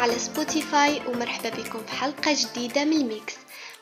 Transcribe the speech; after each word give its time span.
على 0.00 0.18
سبوتيفاي 0.18 1.02
ومرحبا 1.06 1.48
بكم 1.48 1.86
في 1.86 1.92
حلقة 1.92 2.36
جديدة 2.38 2.84
من 2.84 2.92
الميكس 2.92 3.34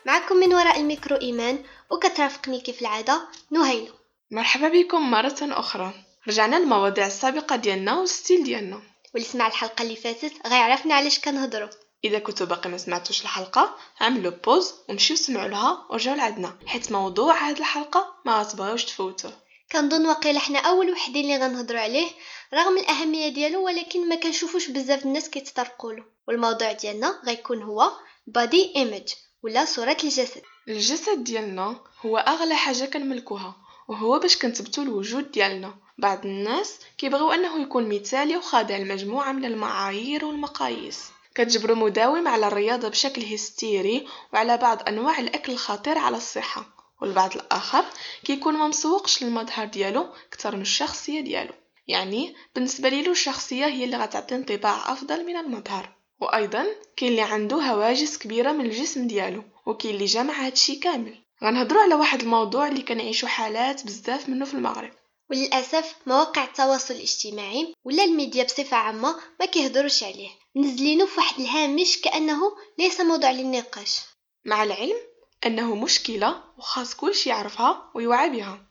معكم 0.05 0.35
من 0.35 0.53
وراء 0.53 0.79
الميكرو 0.79 1.15
إيمان 1.15 1.63
وكترافقني 1.91 2.61
كيف 2.61 2.81
العادة 2.81 3.27
نهيلة 3.51 3.93
مرحبا 4.31 4.69
بكم 4.69 5.11
مرة 5.11 5.37
أخرى. 5.41 5.93
رجعنا 6.27 6.55
للمواضيع 6.55 7.07
السابقة 7.07 7.55
ديالنا 7.55 7.99
وال 7.99 8.12
style 8.12 8.43
ديالنا. 8.43 8.81
واللي 9.13 9.27
سمع 9.27 9.47
الحلقة 9.47 9.81
اللي 9.81 9.95
فاتت 9.95 10.47
غيعرفنا 10.47 10.95
علاش 10.95 11.19
كنهضروا. 11.19 11.69
إذا 12.03 12.19
كنتو 12.19 12.45
باقي 12.45 12.69
ما 12.69 12.77
سمعتوش 12.77 13.21
الحلقة 13.21 13.75
عملوا 14.01 14.31
pause 14.45 14.73
ومشيو 14.89 15.15
سمعوا 15.15 15.47
لها 15.47 15.85
ورجعوا 15.89 16.17
لعندنا. 16.17 16.57
حيت 16.65 16.91
موضوع 16.91 17.49
هاد 17.49 17.57
الحلقة 17.57 18.13
ما 18.25 18.39
غتبغيوش 18.39 18.85
تفوتوه 18.85 19.33
كنظن 19.71 20.05
واقيلا 20.05 20.39
حنا 20.39 20.59
أول 20.59 20.91
وحدين 20.91 21.23
اللي 21.23 21.45
غنهضروا 21.45 21.79
عليه 21.79 22.09
رغم 22.53 22.77
الأهمية 22.77 23.29
ديالو 23.29 23.65
ولكن 23.65 24.09
ما 24.09 24.15
كنشوفوش 24.15 24.67
بزاف 24.67 25.05
الناس 25.05 25.29
كيتطرقوا 25.29 25.93
له 25.93 26.03
والموضوع 26.27 26.71
ديالنا 26.71 27.19
غيكون 27.25 27.63
هو 27.63 27.91
body 28.27 28.73
image 28.75 29.13
ولا 29.43 29.65
صورة 29.65 29.97
الجسد. 30.03 30.41
الجسد 30.67 31.23
ديالنا 31.23 31.79
هو 32.05 32.17
أغلى 32.17 32.55
حاجة 32.55 32.85
كنملكوها 32.85 33.55
وهو 33.87 34.19
باش 34.19 34.37
كنثبتوا 34.37 34.83
الوجود 34.83 35.31
ديالنا. 35.31 35.73
بعض 35.97 36.25
الناس 36.25 36.79
كيبغيو 36.97 37.31
أنه 37.31 37.61
يكون 37.61 37.89
مثالي 37.89 38.37
وخاضع 38.37 38.77
لمجموعة 38.77 39.31
من 39.31 39.45
المعايير 39.45 40.25
والمقاييس. 40.25 41.03
كتجبروا 41.35 41.75
مداوم 41.75 42.27
على 42.27 42.47
الرياضة 42.47 42.87
بشكل 42.87 43.21
هستيري 43.21 44.07
وعلى 44.33 44.57
بعض 44.57 44.87
أنواع 44.87 45.19
الأكل 45.19 45.51
الخطير 45.51 45.97
على 45.97 46.17
الصحة. 46.17 46.78
والبعض 47.01 47.35
الآخر 47.35 47.85
كيكون 48.25 48.53
ما 48.53 48.67
مسوقش 48.67 49.23
للمظهر 49.23 49.65
ديالو 49.65 50.07
كتر 50.31 50.55
من 50.55 50.61
الشخصية 50.61 51.21
ديالو. 51.21 51.53
يعني 51.87 52.35
بالنسبة 52.55 52.89
ليلو 52.89 53.11
الشخصية 53.11 53.65
هي 53.65 53.83
اللي 53.83 53.97
غتعطي 53.97 54.35
انطباع 54.35 54.91
أفضل 54.91 55.25
من 55.25 55.37
المظهر. 55.37 55.95
وأيضا 56.21 56.65
كاين 56.97 57.11
اللي 57.11 57.21
عنده 57.21 57.57
هواجس 57.57 58.17
كبيرة 58.17 58.51
من 58.51 58.65
الجسم 58.65 59.07
ديالو 59.07 59.43
وكاين 59.65 59.93
اللي 59.95 60.05
جمع 60.05 60.33
هادشي 60.33 60.75
كامل. 60.75 61.15
غنهضروا 61.43 61.81
على 61.81 61.95
واحد 61.95 62.21
الموضوع 62.21 62.67
اللي 62.67 62.81
كنعيشو 62.81 63.27
حالات 63.27 63.85
بزاف 63.85 64.29
منه 64.29 64.45
في 64.45 64.53
المغرب. 64.53 64.91
وللأسف 65.29 65.95
مواقع 66.05 66.43
التواصل 66.43 66.93
الاجتماعي 66.93 67.73
ولا 67.83 68.03
الميديا 68.03 68.43
بصفة 68.43 68.77
عامة 68.77 69.15
ما 69.39 69.45
كيهضروش 69.45 70.03
عليه. 70.03 70.29
منزلينه 70.55 71.05
في 71.05 71.17
واحد 71.17 71.39
الهامش 71.39 72.01
كأنه 72.01 72.41
ليس 72.77 73.01
موضوع 73.01 73.31
للنقاش. 73.31 73.99
مع 74.45 74.63
العلم 74.63 74.97
أنه 75.45 75.75
مشكلة 75.75 76.43
وخاص 76.57 76.95
كلشي 76.95 77.29
يعرفها 77.29 77.91
ويوعى 77.93 78.29
بها 78.29 78.61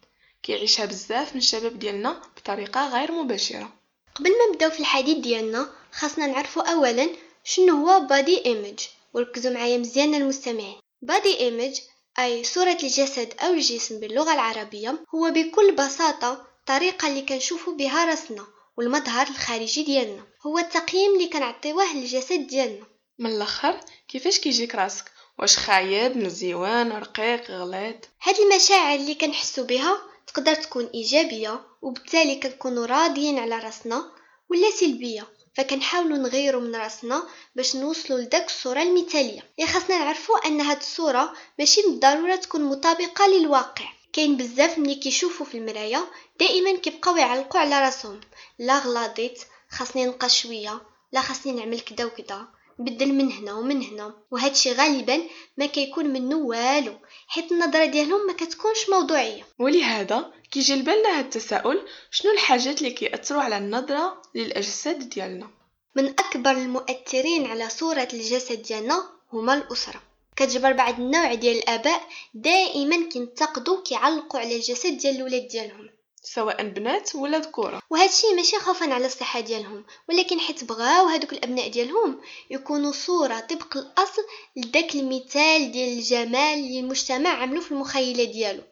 كيعيشها 0.43 0.87
بزاف 0.87 1.33
من 1.33 1.39
الشباب 1.39 1.79
ديالنا 1.79 2.23
بطريقة 2.37 2.89
غير 2.89 3.13
مباشرة. 3.13 3.73
قبل 4.15 4.31
ما 4.31 4.53
نبداو 4.53 4.71
في 4.71 4.81
الحديث 4.81 5.19
ديالنا 5.19 5.71
خاصنا 5.93 6.27
نعرفوا 6.27 6.73
اولا 6.73 7.09
شنو 7.45 7.87
هو 7.87 8.01
body 8.01 8.45
image 8.47 8.79
وركزوا 9.15 9.53
معايا 9.53 9.79
مزيان 9.79 10.15
المستمعين. 10.15 10.81
body 11.03 11.39
image 11.39 11.81
أي 12.19 12.45
صورة 12.45 12.79
الجسد 12.83 13.35
أو 13.41 13.53
الجسم 13.53 14.01
باللغة 14.01 14.35
العربية 14.35 15.05
هو 15.15 15.31
بكل 15.31 15.75
بساطة 15.75 16.47
الطريقة 16.61 17.09
اللي 17.09 17.23
كنشوفو 17.23 17.75
بها 17.75 18.05
راسنا 18.05 18.47
والمظهر 18.77 19.27
الخارجي 19.27 19.83
ديالنا. 19.83 20.23
هو 20.47 20.59
التقييم 20.59 21.15
اللي 21.15 21.29
كنعطيوه 21.29 21.95
للجسد 21.95 22.47
ديالنا. 22.47 22.87
من 23.19 23.31
الأخر 23.31 23.81
كيفاش 24.09 24.39
كيجيك 24.39 24.75
راسك؟ 24.75 25.05
واش 25.39 25.57
خايب 25.57 26.17
مزيوان 26.17 26.93
رقيق 26.93 27.51
غليظ. 27.51 27.95
هاد 28.23 28.37
المشاعر 28.39 28.97
اللي 28.97 29.15
كنحسو 29.15 29.65
بها 29.65 29.99
تقدر 30.27 30.55
تكون 30.55 30.91
إيجابية 30.95 31.61
وبالتالي 31.83 32.37
كنكونوا 32.37 32.87
راضيين 32.87 33.39
على 33.39 33.59
راسنا 33.59 34.11
ولا 34.51 34.71
سلبية. 34.71 35.27
فكنحاولوا 35.55 36.19
نغيروا 36.19 36.61
من 36.61 36.77
راسنا 36.77 37.23
باش 37.57 37.77
نوصلوا 37.77 38.19
لداك 38.19 38.47
الصورة 38.47 38.83
المثالية. 38.83 39.45
يا 39.59 39.67
خاصنا 39.67 39.99
نعرفوا 39.99 40.47
أن 40.47 40.61
هاد 40.61 40.77
الصورة 40.77 41.33
ماشي 41.59 41.83
بالضرورة 41.83 42.37
تكون 42.37 42.65
مطابقة 42.65 43.27
للواقع. 43.27 43.85
كاين 44.13 44.37
بزاف 44.37 44.79
ملي 44.79 44.95
كيشوفوا 44.95 45.47
في 45.47 45.59
المرايه 45.59 46.05
دائما 46.41 46.77
كيبقاو 46.79 47.17
يعلقوا 47.17 47.61
على 47.61 47.81
راسهم. 47.81 48.21
لا 48.59 48.79
غلاضيت 48.79 49.43
خاصني 49.71 50.07
نقى 50.07 50.29
شوية 50.29 50.81
لا 51.13 51.21
خاصني 51.21 51.53
نعمل 51.53 51.81
كدا 51.81 52.05
وكدا. 52.05 52.47
نبدل 52.81 53.13
من 53.13 53.33
هنا 53.33 53.55
ومن 53.55 53.83
هنا. 53.83 54.15
وهادشي 54.31 54.73
غالبا 54.73 55.23
ما 55.57 55.67
كيكون 55.67 56.07
منه 56.07 56.37
والو 56.37 56.95
حيت 57.29 57.53
النظرة 57.53 57.85
ديالهم 57.85 58.27
ما 58.27 58.33
كتكونش 58.33 58.89
موضوعية. 58.91 59.47
ولهذا 59.59 60.33
كيجي 60.51 60.75
لبالنا 60.75 61.19
هاد 61.19 61.25
التساؤل 61.25 61.83
شنو 62.11 62.33
الحاجات 62.33 62.79
اللي 62.79 62.91
كيأثروا 62.91 63.43
على 63.43 63.59
النظرة 63.59 64.23
للأجساد 64.35 65.09
ديالنا؟ 65.09 65.51
من 65.97 66.09
أكبر 66.09 66.51
المؤثرين 66.51 67.47
على 67.47 67.69
صورة 67.69 68.09
الجسد 68.13 68.63
ديالنا 68.63 69.09
هما 69.33 69.55
الأسرة. 69.55 70.03
كتجبر 70.37 70.73
بعض 70.73 71.01
النوع 71.01 71.35
ديال 71.35 71.57
الآباء 71.57 72.03
دائما 72.35 73.09
كينتقدوا 73.09 73.83
كيعلقوا 73.83 74.41
على 74.41 74.57
الجسد 74.57 74.99
ديال 74.99 75.17
الولاد 75.17 75.49
ديالهم. 75.49 75.89
سواء 76.23 76.69
بنات 76.69 77.15
ولا 77.15 77.39
ذكورة. 77.39 77.83
وهذا 77.91 78.09
الشيء 78.09 78.35
ماشي 78.35 78.59
خوفا 78.59 78.95
على 78.95 79.07
الصحة 79.07 79.41
ديالهم 79.41 79.85
ولكن 80.09 80.41
حيت 80.41 80.65
بغاو 80.65 81.07
هذوك 81.07 81.33
الأبناء 81.33 81.69
ديالهم 81.69 82.21
يكونوا 82.51 82.93
صورة 82.93 83.41
طبق 83.41 83.77
الأصل 83.77 84.23
لذاك 84.57 84.95
المثال 84.95 85.73
ديال 85.73 85.99
الجمال 85.99 86.59
اللي 86.59 86.81
المجتمع 86.81 87.31
عملو 87.31 87.61
في 87.61 87.73
المخيلة 87.73 88.25
ديالو. 88.25 88.63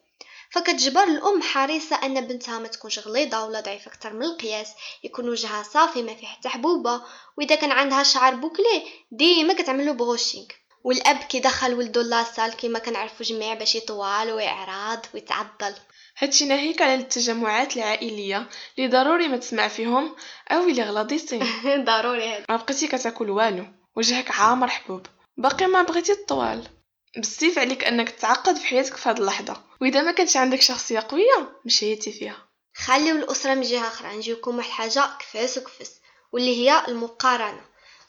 فكتجبر 0.51 1.03
الأم 1.03 1.43
حريصة 1.43 1.97
أن 1.97 2.21
بنتها 2.27 2.59
ما 2.59 2.69
تكونش 2.69 2.99
غليظة 2.99 3.45
ولا 3.47 3.61
ضعيفة 3.61 3.91
أكثر 3.91 4.13
من 4.13 4.23
القياس 4.23 4.69
يكون 5.05 5.28
وجهها 5.28 5.63
صافي 5.63 6.03
ما 6.03 6.15
فيه 6.15 6.27
حتى 6.27 6.49
حبوبة 6.49 7.03
وإذا 7.39 7.55
كان 7.55 7.73
عندها 7.73 8.03
شعر 8.03 8.34
bouclé 8.34 8.83
ديما 9.13 9.55
كتعملو 9.55 9.95
brushing 9.95 10.47
والأب 10.84 11.17
كيدخل 11.17 11.75
ولدو 11.75 12.01
la 12.01 12.15
salle 12.15 12.53
كيما 12.57 12.78
كنعرفو 12.78 13.25
جميع 13.25 13.55
باش 13.55 13.75
يطوال 13.75 14.33
ويعراض 14.33 15.07
ويتعضل 15.15 15.75
هادشي 16.19 16.44
ناهيك 16.44 16.82
على 16.82 16.94
التجمعات 16.94 17.77
العائلية 17.77 18.49
اللي 18.78 18.88
ضروري 18.88 19.28
ما 19.28 19.37
تسمع 19.37 19.69
فيهم 19.69 20.16
أو 20.50 20.69
اللي 20.69 20.82
غلاضيتين 20.82 21.44
ضروري 21.84 22.28
هذا 22.28 22.44
ما 22.49 22.56
بقيتي 22.56 22.87
كتاكل 22.87 23.31
والو 23.31 23.65
وجهك 23.97 24.31
عامر 24.31 24.69
حبوب 24.69 25.06
باقي 25.38 25.66
ما 25.66 25.82
بغيتي 25.82 26.12
الطوال. 26.12 26.69
بزاف 27.16 27.59
عليك 27.59 27.84
أنك 27.84 28.10
تعقد 28.10 28.56
في 28.56 28.66
حياتك 28.66 28.97
في 28.97 29.09
هاد 29.09 29.19
اللحظة. 29.19 29.62
وإذا 29.81 30.03
ما 30.03 30.12
كانش 30.12 30.37
عندك 30.37 30.60
شخصية 30.60 31.00
قوية 31.00 31.60
مشيتي 31.65 32.12
فيها. 32.12 32.48
خليو 32.75 33.16
الأسرة 33.16 33.54
من 33.54 33.62
جهة 33.62 33.87
أخرى. 33.87 34.16
نجيوكم 34.16 34.56
واحد 34.56 34.71
حاجة 34.71 35.16
كفاس 35.19 35.59
وكفاس 35.59 36.00
واللي 36.33 36.56
هي 36.56 36.83
المقارنة. 36.88 37.65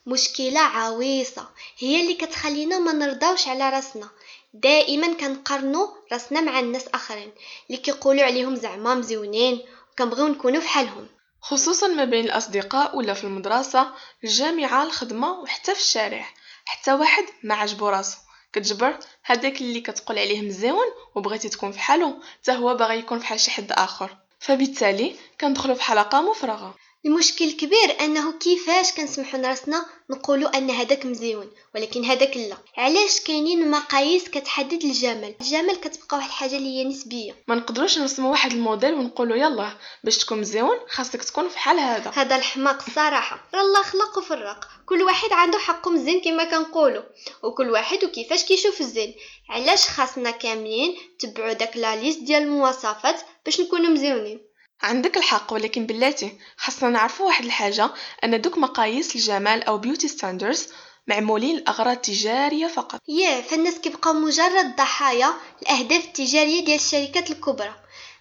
مشكلة 0.05 0.59
عويصة. 0.59 1.49
هي 1.77 2.01
اللي 2.01 2.13
كتخلينا 2.13 2.79
ما 2.79 2.93
نرضاوش 2.93 3.47
على 3.47 3.69
راسنا. 3.69 4.09
دائما 4.53 5.13
كنقارنوا 5.13 5.87
راسنا 6.11 6.41
مع 6.41 6.59
الناس 6.59 6.87
آخرين 6.87 7.31
اللي 7.69 7.81
كيقولوا 7.81 8.23
عليهم 8.23 8.55
زعما 8.55 8.95
مزيونين 8.95 9.61
وكنبغيو 9.91 10.27
نكونوا 10.27 10.61
فحالهم 10.61 11.07
خصوصا 11.41 11.87
ما 11.87 12.05
بين 12.05 12.25
الأصدقاء 12.25 12.97
ولا 12.97 13.13
في 13.13 13.23
المدرسة 13.23 13.91
الجامعة 14.23 14.83
الخدمة 14.83 15.31
وحتى 15.31 15.75
في 15.75 15.81
الشارع. 15.81 16.25
حتى 16.65 16.93
واحد 16.93 17.23
ما 17.43 17.55
عجبو 17.55 17.89
راسو. 17.89 18.17
كتجبر 18.53 18.99
هذاك 19.23 19.61
اللي 19.61 19.81
كتقول 19.81 20.19
عليه 20.19 20.41
مزيون 20.41 20.85
وبغيتي 21.15 21.49
تكون 21.49 21.71
فحالو 21.71 22.13
حتى 22.41 22.51
هو 22.51 22.75
باغي 22.75 22.99
يكون 22.99 23.19
فحال 23.19 23.39
شي 23.39 23.51
حد 23.51 23.71
آخر. 23.71 24.17
فبالتالي 24.39 25.15
كندخلوا 25.41 25.75
في 25.75 25.83
حلقة 25.83 26.21
مفرغة. 26.21 26.75
المشكل 27.05 27.45
الكبير 27.45 27.99
أنه 28.01 28.31
كيفاش 28.31 28.91
كنسمحوا 28.91 29.39
لراسنا 29.39 29.85
نقولوا 30.09 30.57
أن 30.57 30.69
هذاك 30.69 31.05
مزيون 31.05 31.51
ولكن 31.75 32.05
هذاك 32.05 32.37
لا. 32.37 32.57
علاش 32.77 33.19
كاينين 33.19 33.71
مقاييس 33.71 34.29
كتحدد 34.29 34.83
الجمال 34.83 35.35
الجمال 35.41 35.79
كتبقى 35.81 36.17
واحد 36.17 36.27
الحاجة 36.29 36.57
اللي 36.57 36.77
هي 36.77 36.83
نسبية. 36.83 37.35
ما 37.47 37.55
نقدروش 37.55 37.97
نرسموا 37.97 38.31
واحد 38.31 38.51
الموديل 38.51 38.93
ونقولوا 38.93 39.35
يلا 39.35 39.71
باش 40.03 40.17
تكون 40.17 40.39
مزيون 40.39 40.77
خاصك 40.89 41.23
تكون 41.23 41.49
فحال 41.49 41.79
هذا. 41.79 42.11
هذا 42.15 42.35
الحماق 42.35 42.83
الصراحه 42.87 43.49
راه 43.53 43.61
الله 43.61 43.81
خلق 43.83 44.17
وفرق 44.17 44.67
كل 44.85 45.03
واحد 45.03 45.31
عنده 45.31 45.57
حقه 45.57 45.91
مزيان 45.91 46.21
كما 46.21 46.43
كنقولوا 46.43 47.03
وكل 47.43 47.69
واحد 47.69 48.03
وكيفاش 48.03 48.43
كيشوف 48.43 48.81
الزين. 48.81 49.15
علاش 49.49 49.87
خاصنا 49.87 50.31
كاملين 50.31 50.97
تبعوا 51.19 51.53
داك 51.53 51.77
لا 51.77 51.95
ليست 51.95 52.19
ديال 52.19 52.43
المواصفات 52.43 53.21
باش 53.45 53.61
نكونوا 53.61 53.89
مزيونين؟ 53.89 54.46
عندك 54.81 55.17
الحق 55.17 55.53
ولكن 55.53 55.85
بلاتي 55.85 56.37
خاصنا 56.57 56.89
نعرفوا 56.89 57.25
واحد 57.25 57.45
الحاجة 57.45 57.89
أن 58.23 58.41
دوك 58.41 58.57
مقاييس 58.57 59.15
الجمال 59.15 59.63
أو 59.63 59.77
beauty 59.77 60.07
standards 60.07 60.67
معمولين 61.07 61.55
لأغراض 61.57 61.97
تجارية 61.97 62.67
فقط. 62.67 63.01
ياه 63.07 63.41
فالناس 63.41 63.79
كيبقاو 63.79 64.13
مجرد 64.13 64.75
ضحايا 64.75 65.33
الاهداف 65.61 66.05
التجاريه 66.05 66.65
ديال 66.65 66.75
الشركات 66.75 67.31
الكبرى. 67.31 67.75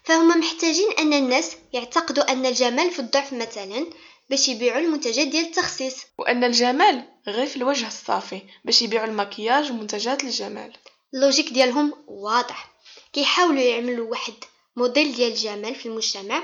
فهم 0.04 0.28
محتاجين 0.40 0.88
أن 0.98 1.12
الناس 1.12 1.56
يعتقدوا 1.72 2.32
أن 2.32 2.46
الجمال 2.46 2.90
في 2.90 2.98
الضعف 2.98 3.32
مثلا 3.32 3.86
باش 4.30 4.48
يبيعوا 4.48 4.80
المنتجات 4.80 5.26
ديال 5.26 5.44
التخسيس 5.44 5.96
وأن 6.18 6.44
الجمال 6.44 7.04
غير 7.28 7.46
في 7.46 7.56
الوجه 7.56 7.86
الصافي 7.86 8.42
باش 8.64 8.82
يبيعوا 8.82 9.06
المكياج 9.06 9.70
ومنتجات 9.70 10.24
الجمال. 10.24 10.72
ال 11.14 11.19
logique 11.19 11.48
ديالهم 11.48 11.92
واضح. 12.06 12.70
كيحاولوا 13.12 13.62
يعملوا 13.62 14.10
واحد 14.10 14.34
موديل 14.76 15.14
ديال 15.14 15.30
الجمال 15.30 15.74
في 15.74 15.86
المجتمع 15.86 16.42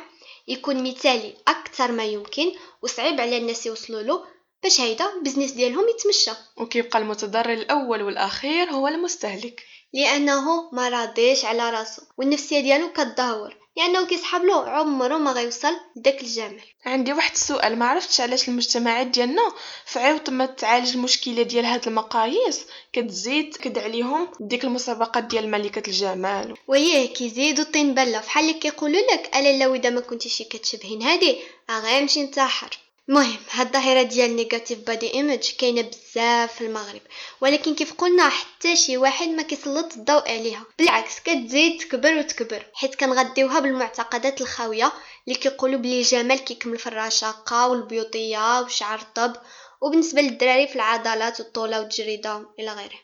يكون 0.49 0.83
مثالي 0.91 1.35
أكثر 1.49 1.93
ما 1.93 2.05
يمكن 2.05 2.53
وصعيب 2.83 3.21
على 3.21 3.37
الناس 3.37 3.67
يوصلوا 3.67 4.03
له 4.03 4.25
باش 4.63 4.81
هيدا 4.81 5.13
البزنس 5.17 5.51
ديالهم 5.51 5.89
يتمشى. 5.89 6.31
وكيبقى 6.57 6.99
المتضرر 6.99 7.53
الأول 7.53 8.03
والأخير 8.03 8.71
هو 8.71 8.89
المستهلك. 8.89 9.63
لأنه 9.93 10.71
ما 10.73 10.89
راضيش 10.89 11.45
على 11.45 11.71
راسو 11.71 12.03
والنفسية 12.19 12.61
ديالو 12.61 12.93
كتدهور. 12.93 13.57
لأنه 13.77 14.07
كيسحب 14.07 14.45
له 14.45 14.71
عمره 14.71 15.19
ما 15.19 15.33
غيوصل 15.33 15.77
لداك 15.97 16.23
الجمال 16.23 16.61
عندي 16.87 17.13
واحد 17.13 17.33
السؤال 17.33 17.79
ما 17.79 17.87
عرفتش 17.87 18.21
علاش 18.21 18.49
المجتمعات 18.49 19.07
ديالنا 19.07 19.53
فعاود 19.85 20.31
ما 20.31 20.47
تعالج 20.47 20.95
المشكلة 20.95 21.43
ديال 21.43 21.65
هاد 21.65 21.87
المقاييس؟ 21.89 22.67
كتزيد 22.93 23.57
كد 23.57 23.79
عليهم 23.79 24.29
ديك 24.41 24.65
المسابقات 24.65 25.25
ديال 25.25 25.51
ملكة 25.51 25.89
الجمال. 25.89 26.55
وياه 26.69 27.07
كيزيدوا 27.07 27.65
الطين 27.65 27.95
بلة. 27.95 28.21
فحال 28.21 28.45
اللي 28.45 28.59
كيقولوا 28.59 29.01
لك 29.13 29.37
ألا 29.37 29.65
لو 29.65 29.75
اذا 29.75 29.91
ما 29.91 30.01
كنتيش 30.01 30.43
كتشبهين 30.43 31.03
هادي 31.03 31.39
غيمشي 31.71 32.23
نتاحر 32.23 32.79
المهم 33.09 33.37
هاد 33.51 33.67
الظاهرة 33.67 34.03
ديال 34.03 34.37
negative 34.37 34.79
body 34.79 35.15
image 35.15 35.51
كاينة 35.59 35.83
بزاف 35.83 36.55
في 36.55 36.61
المغرب. 36.67 37.01
ولكن 37.41 37.75
كيف 37.75 37.93
قلنا 37.93 38.29
حتى 38.29 38.77
شي 38.77 38.97
واحد 38.97 39.29
ما 39.29 39.43
كيسلط 39.43 39.97
الضوء 39.97 40.31
عليها. 40.31 40.65
بالعكس 40.79 41.21
كتزيد 41.21 41.81
تكبر 41.81 42.19
وتكبر. 42.19 42.67
حيت 42.75 42.95
كنغديوها 42.95 43.61
بالمعتقدات 43.61 44.41
الخاوية 44.41 44.93
اللي 45.29 45.39
كيقولوا 45.39 45.79
بلي 45.79 46.01
الجمال 46.01 46.39
كيكمل 46.39 46.79
في 46.79 46.87
الرشاقة 46.87 47.69
والبيوضية 47.69 48.61
وشعر 48.61 48.99
رطب 48.99 49.37
وبالنسبة 49.81 50.23
للدراري 50.23 50.69
في 50.69 50.77
العضلات 50.77 51.41
والطولة 51.41 51.81
والتجريده 51.81 52.47
إلى 52.59 52.73
غيره. 52.73 53.01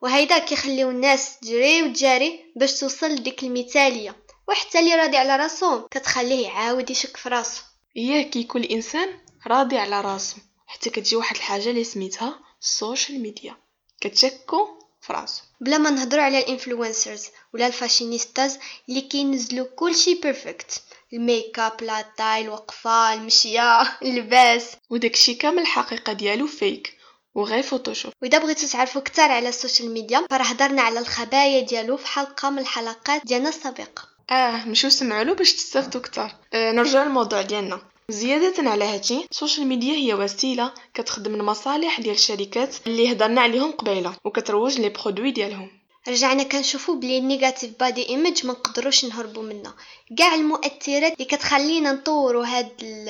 وهيدا 0.00 0.38
كيخليو 0.38 0.90
الناس 0.90 1.38
تجري 1.38 1.82
وتجاري 1.82 2.52
باش 2.56 2.80
توصل 2.80 3.10
لديك 3.10 3.42
المثالية. 3.42 4.16
وحتى 4.48 4.78
اللي 4.78 4.94
راضي 4.94 5.16
على 5.16 5.36
راسو 5.36 5.88
كتخليه 5.88 6.46
يعاود 6.46 6.90
يشك 6.90 7.16
في 7.16 7.28
راسو. 7.28 7.62
اياه 7.96 8.22
كي 8.22 8.44
كل 8.44 8.64
إنسان 8.64 9.21
راضي 9.46 9.78
على 9.78 10.00
راسو 10.00 10.36
حتى 10.66 10.90
كتجي 10.90 11.16
واحد 11.16 11.36
الحاجة 11.36 11.70
اللي 11.70 11.84
سميتها 11.84 12.40
ال 12.62 12.71
social 12.71 13.22
media 13.22 13.56
كتشكو 14.00 14.68
في 15.00 15.12
راسو. 15.12 15.42
بلا 15.60 15.78
ما 15.78 15.90
نهضروا 15.90 16.22
على 16.22 16.38
ال 16.38 16.45
influencers 16.45 17.26
ولا 17.54 17.66
ال 17.66 17.73
fashionistas 17.73 18.58
اللي 18.88 19.00
كينزلوا 19.00 19.66
كلشي 19.76 20.14
perfect 20.14 20.82
ال 21.12 21.58
make-up 21.58 21.82
la 21.82 22.04
taille 22.16 22.42
الوقفه 22.42 23.14
المشية 23.14 23.82
اللباس 24.02 24.76
وداكشي 24.90 25.34
كامل 25.34 25.58
الحقيقة 25.58 26.12
ديالو 26.12 26.46
fake 26.46 26.98
وغير 27.34 27.62
Photoshop 27.62 28.12
وإذا 28.22 28.38
بغيتو 28.38 28.66
تعرفوا 28.66 29.00
أكثر 29.00 29.22
على 29.32 29.48
ال 29.48 29.54
social 29.54 29.90
media 29.90 30.26
فراه 30.30 30.44
هضرنا 30.44 30.82
على 30.82 30.98
الخبايا 30.98 31.60
ديالو 31.60 31.96
في 31.96 32.06
حلقة 32.06 32.50
من 32.50 32.58
الحلقات 32.58 33.26
ديالنا 33.26 33.48
السابقة. 33.48 34.08
آه 34.30 34.64
مشيو 34.64 34.90
سمعوا 34.90 35.24
له 35.24 35.34
باش 35.34 35.52
تستافدوا 35.52 36.00
أكثر 36.00 36.36
آه 36.52 36.72
نرجع 36.72 37.02
للموضوع 37.02 37.42
ديالنا. 37.42 37.91
زيادة 38.08 38.70
على 38.70 38.84
هادشي 38.84 39.26
ال 39.30 39.35
social 39.35 39.66
media 39.66 39.94
هي 39.94 40.14
وسيلة 40.14 40.72
كتخدم 40.94 41.34
المصالح 41.34 42.00
ديال 42.00 42.14
الشركات 42.14 42.76
اللي 42.86 43.12
هضرنا 43.12 43.40
عليهم 43.40 43.72
قبيلة 43.72 44.16
وكتروج 44.24 44.80
les 44.80 44.88
produits 44.88 45.30
ديالهم. 45.30 45.70
رجعنا 46.08 46.42
كنشوفو 46.42 46.94
بلي 46.94 47.18
ال 47.18 47.24
negative 47.24 47.70
body 47.80 48.08
image 48.08 48.46
ما 48.46 48.52
نقدروش 48.52 49.04
نهربوا 49.04 49.42
منها 49.42 49.74
كاع 50.18 50.34
المؤثرات 50.34 51.12
اللي 51.12 51.24
كتخلينا 51.24 51.92
نطوروا 51.92 52.46
هاد 52.46 52.72
ال... 52.82 53.08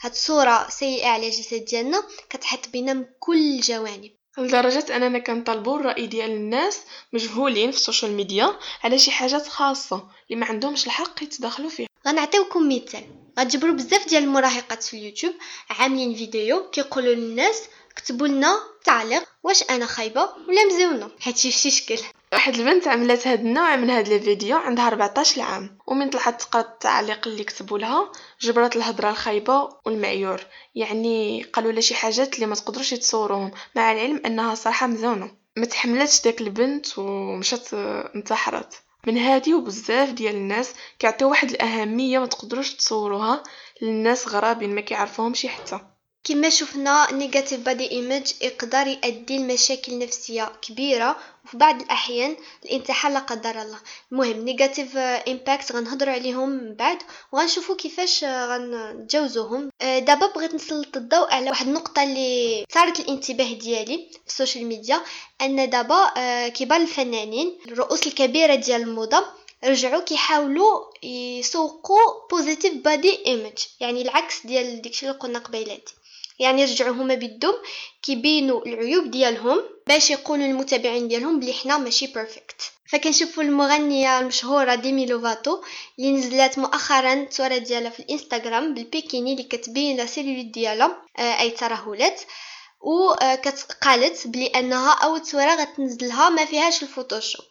هاد 0.00 0.10
الصورة 0.12 0.68
سيئة 0.68 1.06
على 1.08 1.26
الجسد 1.26 1.64
ديالنا 1.64 2.02
كتحط 2.30 2.68
بينا 2.72 2.92
من 2.92 3.04
كل 3.20 3.38
الجوانب. 3.38 4.10
لدرجة 4.38 4.96
أننا 4.96 5.18
كنطلبوا 5.18 5.78
الرأي 5.78 6.06
ديال 6.06 6.30
الناس 6.30 6.80
مجهولين 7.12 7.70
في 7.70 7.76
ال 7.76 7.81
social 7.81 8.12
media 8.12 8.58
على 8.84 8.98
شي 8.98 9.10
حاجات 9.10 9.48
خاصة 9.48 10.08
اللي 10.30 10.40
ما 10.40 10.46
عندهمش 10.46 10.86
الحق 10.86 11.22
يتدخلوا 11.22 11.70
فيها. 11.70 11.88
غنعطيوكم 12.08 12.68
مثال. 12.68 13.02
غتجبروا 13.38 13.74
بزاف 13.74 14.08
ديال 14.08 14.22
المراهقات 14.22 14.82
في 14.82 14.96
اليوتيوب 14.96 15.34
عاملين 15.70 16.14
فيديو 16.14 16.70
كيقولوا 16.70 17.14
للناس 17.14 17.62
كتبوا 17.96 18.28
لنا 18.28 18.58
تعليق 18.84 19.22
واش 19.42 19.62
أنا 19.70 19.86
خايبة 19.86 20.28
ولا 20.48 20.66
مزيونة. 20.66 21.10
هادشي 21.22 21.50
فشي 21.52 21.70
شكل. 21.70 21.98
واحد 22.32 22.54
البنت 22.54 22.88
عملت 22.88 23.26
هاد 23.26 23.40
النوع 23.40 23.76
من 23.76 23.90
هاد 23.90 24.08
الفيديو 24.12 24.56
عندها 24.56 24.86
14 24.88 25.40
عام 25.42 25.78
ومن 25.86 26.10
طلعت 26.10 26.42
تقرا 26.42 26.60
التعليق 26.60 27.28
اللي 27.28 27.44
كتبوا 27.44 27.78
لها 27.78 28.12
جبرت 28.40 28.76
الهضرة 28.76 29.10
الخايبة 29.10 29.68
والمعيور. 29.86 30.40
يعني 30.74 31.42
قالوا 31.42 31.72
لها 31.72 31.80
شي 31.80 31.94
حاجات 31.94 32.34
اللي 32.34 32.46
ما 32.46 32.54
تقدروش 32.54 32.92
يتصوروهم 32.92 33.50
مع 33.74 33.92
العلم 33.92 34.22
أنها 34.26 34.54
صراحة 34.54 34.86
مزونه 34.86 35.30
ما 35.56 35.66
تحملتش 35.66 36.20
داك 36.22 36.40
البنت 36.40 36.98
ومشات 36.98 37.74
انتحرت. 38.14 38.74
من 39.08 39.18
هادي 39.18 39.54
وبزاف 39.54 40.10
ديال 40.10 40.34
الناس 40.34 40.70
كيعطيو 40.98 41.28
واحد 41.28 41.50
الأهمية 41.50 42.18
ما 42.18 42.26
تقدروش 42.26 42.74
تصوروها 42.74 43.42
للناس 43.82 44.28
غرابين 44.28 44.74
ما 44.74 44.80
كيعرفوهمش 44.80 45.46
حتى. 45.46 45.80
كما 46.24 46.48
شفنا 46.48 47.12
negative 47.12 47.60
body 47.60 47.90
image 47.90 48.32
يقدر 48.40 48.86
يؤدي 48.86 49.38
لمشاكل 49.38 49.98
نفسية 49.98 50.52
كبيرة 50.62 51.16
وفي 51.48 51.56
بعض 51.56 51.82
الأحيان 51.82 52.36
الانتحار 52.64 53.12
لا 53.12 53.18
قدر 53.18 53.62
الله. 53.62 53.78
المهم 54.12 54.44
negative 54.44 54.96
impact 54.96 55.72
غنهضروا 55.72 56.12
عليهم 56.14 56.48
من 56.48 56.74
بعد 56.74 56.98
وغنشوفوا 57.32 57.76
كيفاش 57.76 58.24
غنتجاوزوهم. 58.24 59.70
آه، 59.82 59.98
دابا 59.98 60.26
بغيت 60.26 60.54
نسلط 60.54 60.96
الضوء 60.96 61.30
على 61.34 61.50
واحد 61.50 61.66
النقطة 61.66 62.02
اللي 62.02 62.64
ثارت 62.74 63.00
الانتباه 63.00 63.52
ديالي 63.52 64.10
في 64.12 64.28
ال 64.28 64.33
social 64.33 64.66
media 64.66 65.00
أن 65.42 65.70
دابا 65.70 66.12
آه، 66.16 66.48
كبار 66.48 66.80
الفنانين 66.80 67.58
الرؤوس 67.68 68.06
الكبيرة 68.06 68.54
ديال 68.54 68.82
الموضة 68.82 69.24
رجعوا 69.64 70.02
كيحاولوا 70.02 70.84
يسوقوا 71.02 72.28
positive 72.30 72.74
body 72.74 73.26
image 73.26 73.58
يعني 73.80 74.02
العكس 74.02 74.46
ديال 74.46 74.82
داكشي 74.82 75.06
اللي 75.06 75.18
قلنا 75.18 75.38
قبيلاتي. 75.38 75.94
يعني 76.38 76.64
رجعوا 76.64 76.92
هما 76.92 77.14
بدهم 77.14 77.54
كيبينوا 78.02 78.66
العيوب 78.66 79.10
ديالهم 79.10 79.62
باش 79.86 80.10
يقولوا 80.10 80.46
للمتابعين 80.46 81.08
ديالهم 81.08 81.40
بلي 81.40 81.52
حنا 81.52 81.78
ماشي 81.78 82.06
perfect 82.06 82.62
فكنشوفوا 82.88 83.42
المغنية 83.42 84.18
المشهورة 84.18 84.74
ديمي 84.74 85.06
لوفاتو 85.06 85.62
اللي 85.98 86.10
نزلت 86.10 86.58
مؤخرا 86.58 87.12
الصورة 87.12 87.56
ديالها 87.56 87.90
في 87.90 88.00
الإنستغرام 88.00 88.74
بالبيكيني 88.74 89.32
اللي 89.32 89.42
كتبين 89.42 89.96
la 89.96 90.06
cellulite 90.06 90.46
ديالها 90.46 91.02
آه، 91.18 91.40
اي 91.40 91.50
ترهلات 91.50 92.20
وقالت 92.80 94.26
بلي 94.26 94.46
أنها 94.46 94.92
أول 94.92 95.26
صورة 95.26 95.54
غتنزلها 95.54 96.28
ما 96.28 96.44
فيهاش 96.44 96.82
الفوتوشوب. 96.82 97.46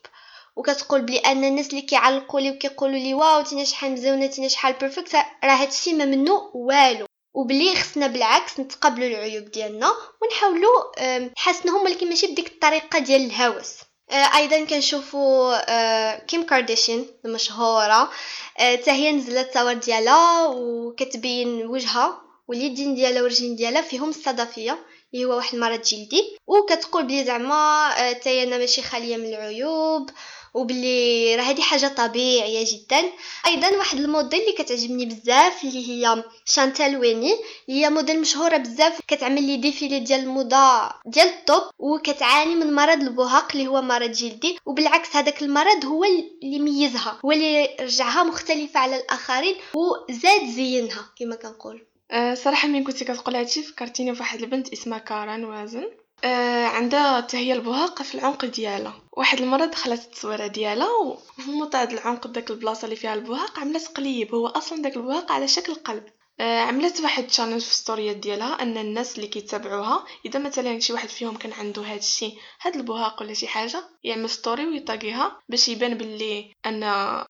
وكتقول 0.55 1.01
بلي 1.01 1.17
أن 1.17 1.43
الناس 1.43 1.69
اللي 1.69 1.81
كيعلقوا 1.81 2.39
لي 2.39 2.51
وكيقولوا 2.51 2.99
لي 2.99 3.13
واو 3.13 3.41
تينا 3.41 3.63
شحال 3.63 3.91
مزيونه 3.91 4.27
تينا 4.27 4.47
شحال 4.47 4.73
perfect 4.73 5.15
راه 5.43 5.55
هادشي 5.55 5.93
ما 5.93 6.05
منه 6.05 6.51
والو. 6.53 7.05
وبلي 7.33 7.75
خصنا 7.75 8.07
بالعكس 8.07 8.59
نتقبلوا 8.59 9.07
العيوب 9.07 9.45
ديالنا 9.51 9.93
ونحاولوا 10.21 11.19
نحسنهم 11.19 11.81
ولكن 11.85 12.09
ماشي 12.09 12.27
بديك 12.27 12.47
الطريقة 12.47 12.99
ديال 12.99 13.21
الهوس. 13.21 13.73
آه، 14.11 14.37
أيضا 14.37 14.65
كنشوفوا 14.65 15.55
آه، 15.69 16.19
كيم 16.19 16.43
كارديشيان 16.43 17.05
المشهورة 17.25 18.09
حتى 18.55 18.91
آه، 18.91 18.93
هي 18.93 19.11
نزلت 19.11 19.53
صور 19.53 19.73
ديالها 19.73 20.47
وكتبين 20.47 21.67
وجهها 21.67 22.21
واليدين 22.47 22.95
ديالها 22.95 23.21
والرجلين 23.21 23.55
ديالها 23.55 23.81
فيهم 23.81 24.09
الصدفية 24.09 24.85
اللي 25.13 25.25
هو 25.25 25.35
واحد 25.35 25.53
المرض 25.53 25.81
جلدي. 25.81 26.37
وكتقول 26.47 27.03
بلي 27.03 27.23
زعما 27.23 27.89
حتى 27.89 28.43
أنا 28.43 28.57
ماشي 28.57 28.81
خالية 28.81 29.17
من 29.17 29.25
العيوب 29.25 30.09
وبلي 30.57 31.35
راه 31.35 31.43
هذه 31.43 31.61
حاجة 31.61 31.87
طبيعية 31.87 32.65
جدا. 32.71 33.03
أيضا 33.45 33.77
واحد 33.77 33.97
الموديل 33.97 34.41
اللي 34.41 34.51
كتعجبني 34.53 35.05
بزاف 35.05 35.63
اللي 35.63 35.89
هي 35.89 36.23
شانتال 36.45 36.97
ويني 36.97 37.35
هي 37.69 37.89
موديل 37.89 38.21
مشهورة 38.21 38.57
بزاف 38.57 39.01
كتعمل 39.07 39.43
les 39.43 39.57
défilés 39.57 39.99
ديال 39.99 40.19
الموضة 40.19 40.89
ديال 41.05 41.27
الطوب 41.27 41.63
وكتعاني 41.79 42.55
من 42.55 42.73
مرض 42.73 43.01
البهاق 43.01 43.51
اللي 43.51 43.67
هو 43.67 43.81
مرض 43.81 44.11
جلدي. 44.11 44.57
وبالعكس 44.65 45.15
هذاك 45.15 45.41
المرض 45.41 45.85
هو 45.85 46.03
اللي 46.43 46.59
ميزها 46.59 47.19
هو 47.25 47.31
اللي 47.31 47.69
رجعها 47.79 48.23
مختلفة 48.23 48.79
على 48.79 48.95
الآخرين 48.95 49.55
وزاد 49.73 50.45
زينها 50.55 51.09
كما 51.19 51.35
كنقول. 51.35 51.85
أه 52.11 52.33
صراحة 52.33 52.67
من 52.67 52.83
كنتي 52.83 53.05
كتقول 53.05 53.35
هادشي 53.35 53.63
فكرتيني 53.63 54.15
فواحد 54.15 54.41
البنت 54.41 54.73
اسمها 54.73 54.97
كاران 54.97 55.45
وازن 55.45 55.83
عندها 56.23 57.21
حتى 57.21 57.37
هي 57.37 57.53
البهاق 57.53 58.01
في 58.01 58.15
العنق 58.15 58.45
ديالها. 58.45 59.01
واحد 59.11 59.41
المرة 59.41 59.65
دخلت 59.65 60.01
التصويرة 60.01 60.47
ديالها 60.47 60.89
وفي 61.05 61.51
موضع 61.51 61.83
العنق 61.83 62.27
داك 62.27 62.51
البلاصة 62.51 62.85
اللي 62.85 62.95
فيها 62.95 63.13
البهاق 63.13 63.59
عملت 63.59 63.87
قليب. 63.87 64.35
هو 64.35 64.47
أصلا 64.47 64.81
داك 64.81 64.97
البهاق 64.97 65.31
على 65.31 65.47
شكل 65.47 65.75
قلب. 65.75 66.03
آه 66.39 66.59
عملت 66.59 67.01
واحد 67.01 67.27
challenge 67.27 67.61
في 67.61 67.75
ستوريات 67.75 68.15
ديالها 68.15 68.61
أن 68.61 68.77
الناس 68.77 69.15
اللي 69.15 69.27
كيتابعوها 69.27 70.05
إذا 70.25 70.39
مثلا 70.39 70.79
شي 70.79 70.93
واحد 70.93 71.09
فيهم 71.09 71.37
كان 71.37 71.53
عنده 71.53 71.81
هاد 71.81 71.97
الشيء 71.97 72.37
هاد 72.61 72.75
البهاق 72.75 73.21
ولا 73.21 73.33
شي 73.33 73.47
حاجة 73.47 73.83
يعمل 74.03 74.29
story 74.29 74.65
ويطاقيها 74.67 75.39
باش 75.49 75.67
يبان 75.69 75.93
باللي 75.93 76.51
أن 76.65 76.83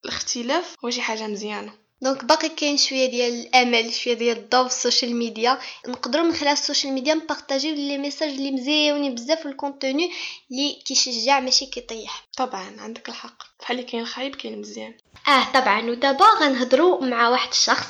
الاختلاف 0.06 0.76
هو 0.86 0.90
شي 0.90 1.02
حاجة 1.02 1.28
مزيانة. 1.28 1.87
donc 2.02 2.26
باقي 2.26 2.50
كاين 2.50 2.78
شوية 2.78 3.06
ديال 3.06 3.34
الأمل 3.34 3.94
شوية 3.94 4.14
ديال 4.14 4.38
الضوء 4.38 4.68
في 4.68 4.76
ال 4.76 4.81
social 4.81 5.16
media. 5.16 5.60
نقدروا 5.88 6.26
من 6.26 6.34
خلال 6.34 6.52
ال 6.54 6.59
social 6.59 6.94
media 6.94 7.14
نبارطاجيو 7.14 7.76
les 7.76 7.98
messages 7.98 8.30
اللي 8.30 8.52
مزيونين 8.52 9.16
بزاف 9.16 9.46
ال 9.46 9.54
contenu 9.54 10.12
اللي 10.52 10.74
كيشجع 10.86 11.40
ماشي 11.40 11.66
كيطيح. 11.66 12.27
طبعا 12.38 12.76
عندك 12.80 13.10
الحق. 13.10 13.44
بحال 13.60 13.82
كاين 13.86 14.06
خايب 14.06 14.36
كاين 14.36 14.60
مزيان. 14.62 14.94
آه 15.28 15.44
طبعا. 15.54 15.90
ودابا 15.90 16.26
غنهضروا 16.42 17.06
مع 17.06 17.30
واحد 17.30 17.50
الشخص 17.50 17.88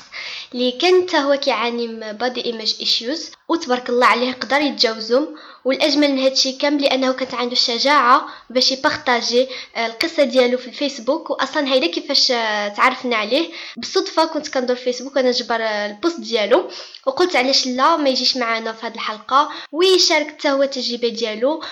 اللي 0.54 0.72
كان 0.72 1.02
حتى 1.08 1.16
هو 1.18 1.36
كيعاني 1.36 1.88
من 1.88 2.12
body 2.12 2.44
image 2.44 2.76
issues 2.80 3.30
وتبارك 3.48 3.88
الله 3.88 4.06
عليه 4.06 4.32
قدر 4.32 4.60
يتجاوزهم. 4.60 5.36
والأجمل 5.64 6.12
من 6.12 6.18
هادشي 6.18 6.52
كامل 6.52 6.82
لأنه 6.82 7.12
كانت 7.12 7.34
عنده 7.34 7.52
الشجاعه 7.52 8.26
باش 8.50 8.72
يبارطاجي 8.72 9.48
آه، 9.76 9.86
القصة 9.86 10.24
ديالو 10.24 10.58
في 10.58 10.66
الفيسبوك. 10.66 11.30
واصلا 11.30 11.72
هيدا 11.72 11.86
كيفاش 11.86 12.30
آه، 12.30 12.68
تعرفنا 12.68 13.16
عليه. 13.16 13.50
بالصدفه 13.76 14.24
كنت 14.24 14.48
كندور 14.48 14.76
فيسبوك 14.76 15.16
وأنا 15.16 15.28
نجبر 15.28 15.62
آه، 15.62 15.86
ال 15.86 15.93
post 15.93 16.20
ديالو. 16.20 16.70
وقلت 17.06 17.36
علاش 17.36 17.66
لا 17.66 17.96
ما 17.96 18.08
يجيش 18.08 18.36
معنا 18.36 18.72
في 18.72 18.86
هذه 18.86 18.94
الحلقة. 18.94 19.50
ويشارك 19.72 20.26
حتى 20.28 20.50
هو 20.50 20.62
التجربة 20.62 21.08
ديالو. 21.08 21.62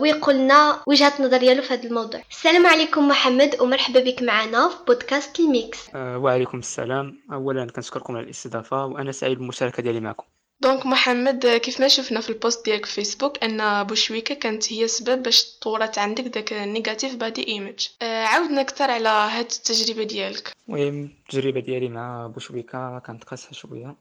ويقول 0.00 0.34
لنا 0.34 0.82
وجهة 0.86 1.12
النظر 1.18 1.36
ديالو 1.36 1.62
في 1.62 1.74
هذا 1.74 1.84
الموضوع. 1.84 2.11
السلام 2.30 2.66
عليكم 2.66 3.08
محمد 3.08 3.60
ومرحبا 3.60 4.00
بك 4.00 4.22
معنا 4.22 4.68
في 4.68 4.76
بودكاست 4.86 5.40
الميكس. 5.40 5.78
وعليكم 5.94 6.58
السلام. 6.58 7.22
اولا 7.32 7.66
كنشكركم 7.66 8.16
على 8.16 8.24
الاستضافة 8.24 8.86
وأنا 8.86 9.12
سعيد 9.12 9.38
بالمشاركة 9.38 9.82
ديالي 9.82 10.00
معكم. 10.00 10.24
donc 10.60 10.86
محمد 10.86 11.46
كيف 11.46 11.80
ما 11.80 11.88
شفنا 11.88 12.20
في 12.20 12.30
ال 12.30 12.37
post 12.37 12.64
ديالك 12.64 12.86
في 12.86 12.92
فيسبوك 12.92 13.44
أن 13.44 13.84
بوشويكا 13.84 14.34
كانت 14.34 14.72
هي 14.72 14.84
السبب 14.84 15.22
باش 15.22 15.58
طورت 15.58 15.98
عندك 15.98 16.24
داك 16.24 16.52
ال 16.52 16.59
negative 16.59 17.14
body 17.14 17.48
image 17.48 17.88
آه 18.02 18.24
عاودنا 18.24 18.60
أكثر 18.60 18.90
على 18.90 19.08
هاد 19.08 19.44
التجربة 19.44 20.02
ديالك. 20.02 20.52
المهم 20.68 21.04
التجربة 21.04 21.60
ديالي 21.60 21.88
مع 21.88 22.26
بوشويكا 22.26 23.02
كانت 23.06 23.24
قاسيه 23.24 23.52
شوية. 23.52 23.96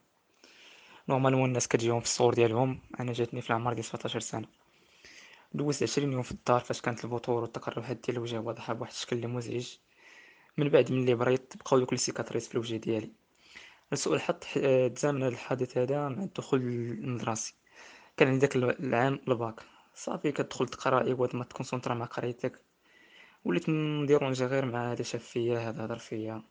normalement 1.10 1.50
الناس 1.50 1.68
كتجيهم 1.68 2.00
في 2.00 2.06
الصغر 2.06 2.34
ديالهم. 2.34 2.80
أنا 3.00 3.14
جاتني 3.14 3.42
في 3.42 3.50
العمر 3.50 3.74
ديال 3.74 3.86
17 3.86 4.20
سنة. 4.20 4.48
دوزت 5.54 5.84
20 5.84 6.12
يوم 6.12 6.22
في 6.22 6.32
الدار 6.32 6.60
فاش 6.60 6.82
كانت 6.82 7.06
البثور 7.06 7.42
والتقرحات 7.42 7.98
ديال 8.06 8.18
الوجه 8.18 8.40
واضحه 8.40 8.74
بواحد 8.74 8.92
الشكل 8.92 9.16
اللي 9.16 9.28
مزعج 9.28 9.78
من 10.58 10.70
بعد 10.70 10.92
ملي 10.92 11.16
بريت 11.16 11.54
بقاو 11.58 11.80
دوك 11.80 11.94
les 11.94 12.06
cicatrices 12.06 12.48
في 12.48 12.56
الوجه 12.56 12.76
ديالي. 12.76 13.12
لسوء 13.92 14.14
الحظ 14.14 14.36
تزامن 14.96 15.24
هذا 15.24 15.34
الحادث 15.34 15.78
هذا 15.78 16.10
مع 16.10 16.24
الدخول 16.24 16.62
المدرسي. 16.62 17.54
كان 18.18 18.28
عندي 18.28 18.48
داك 18.48 18.56
العام 18.56 19.20
الباك. 19.28 19.62
صافي 19.96 20.32
كتدخل 20.32 20.68
تقرا 20.68 21.04
ايوا 21.04 21.28
ما 21.34 21.44
تكونسونطرا 21.44 21.94
مع 21.94 22.06
قرايتك. 22.06 22.62
وليت 23.46 23.70
نديرونجي 23.70 24.46
غير 24.46 24.66
مع 24.66 24.92
هذا 24.92 25.04
شاف 25.04 25.24
فيا 25.24 25.70
هذا 25.70 25.86
هضر 25.86 25.98
فيا. 25.98 26.44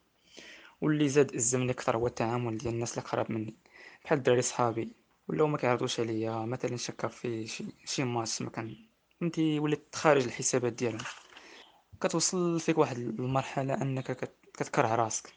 واللي 0.80 1.08
زاد 1.08 1.34
الزمني 1.34 1.72
أكثر 1.72 1.96
هو 1.96 2.06
التعامل 2.06 2.58
ديال 2.58 2.74
الناس 2.74 2.98
اللي 2.98 3.08
قراب 3.08 3.32
مني. 3.32 3.54
بحال 4.04 4.18
الدراري 4.18 4.42
صحابي. 4.42 4.92
ولاو 5.28 5.46
ما 5.46 5.58
كيعرضوش 5.58 6.00
عليا 6.00 6.32
مثلا 6.32 6.76
شكا 6.76 7.08
في 7.08 7.46
شي 7.46 7.64
شي 7.84 8.04
ماتش 8.04 8.42
ما 8.42 8.50
كان 8.50 8.89
فهمتي 9.20 9.58
وليت 9.58 9.94
خارج 9.94 10.24
الحسابات 10.24 10.72
ديالهم 10.72 11.04
كتوصل 12.00 12.60
فيك 12.60 12.78
واحد 12.78 12.96
المرحلة 12.96 13.74
أنك 13.74 14.30
كتكره 14.54 14.94
راسك. 14.94 15.32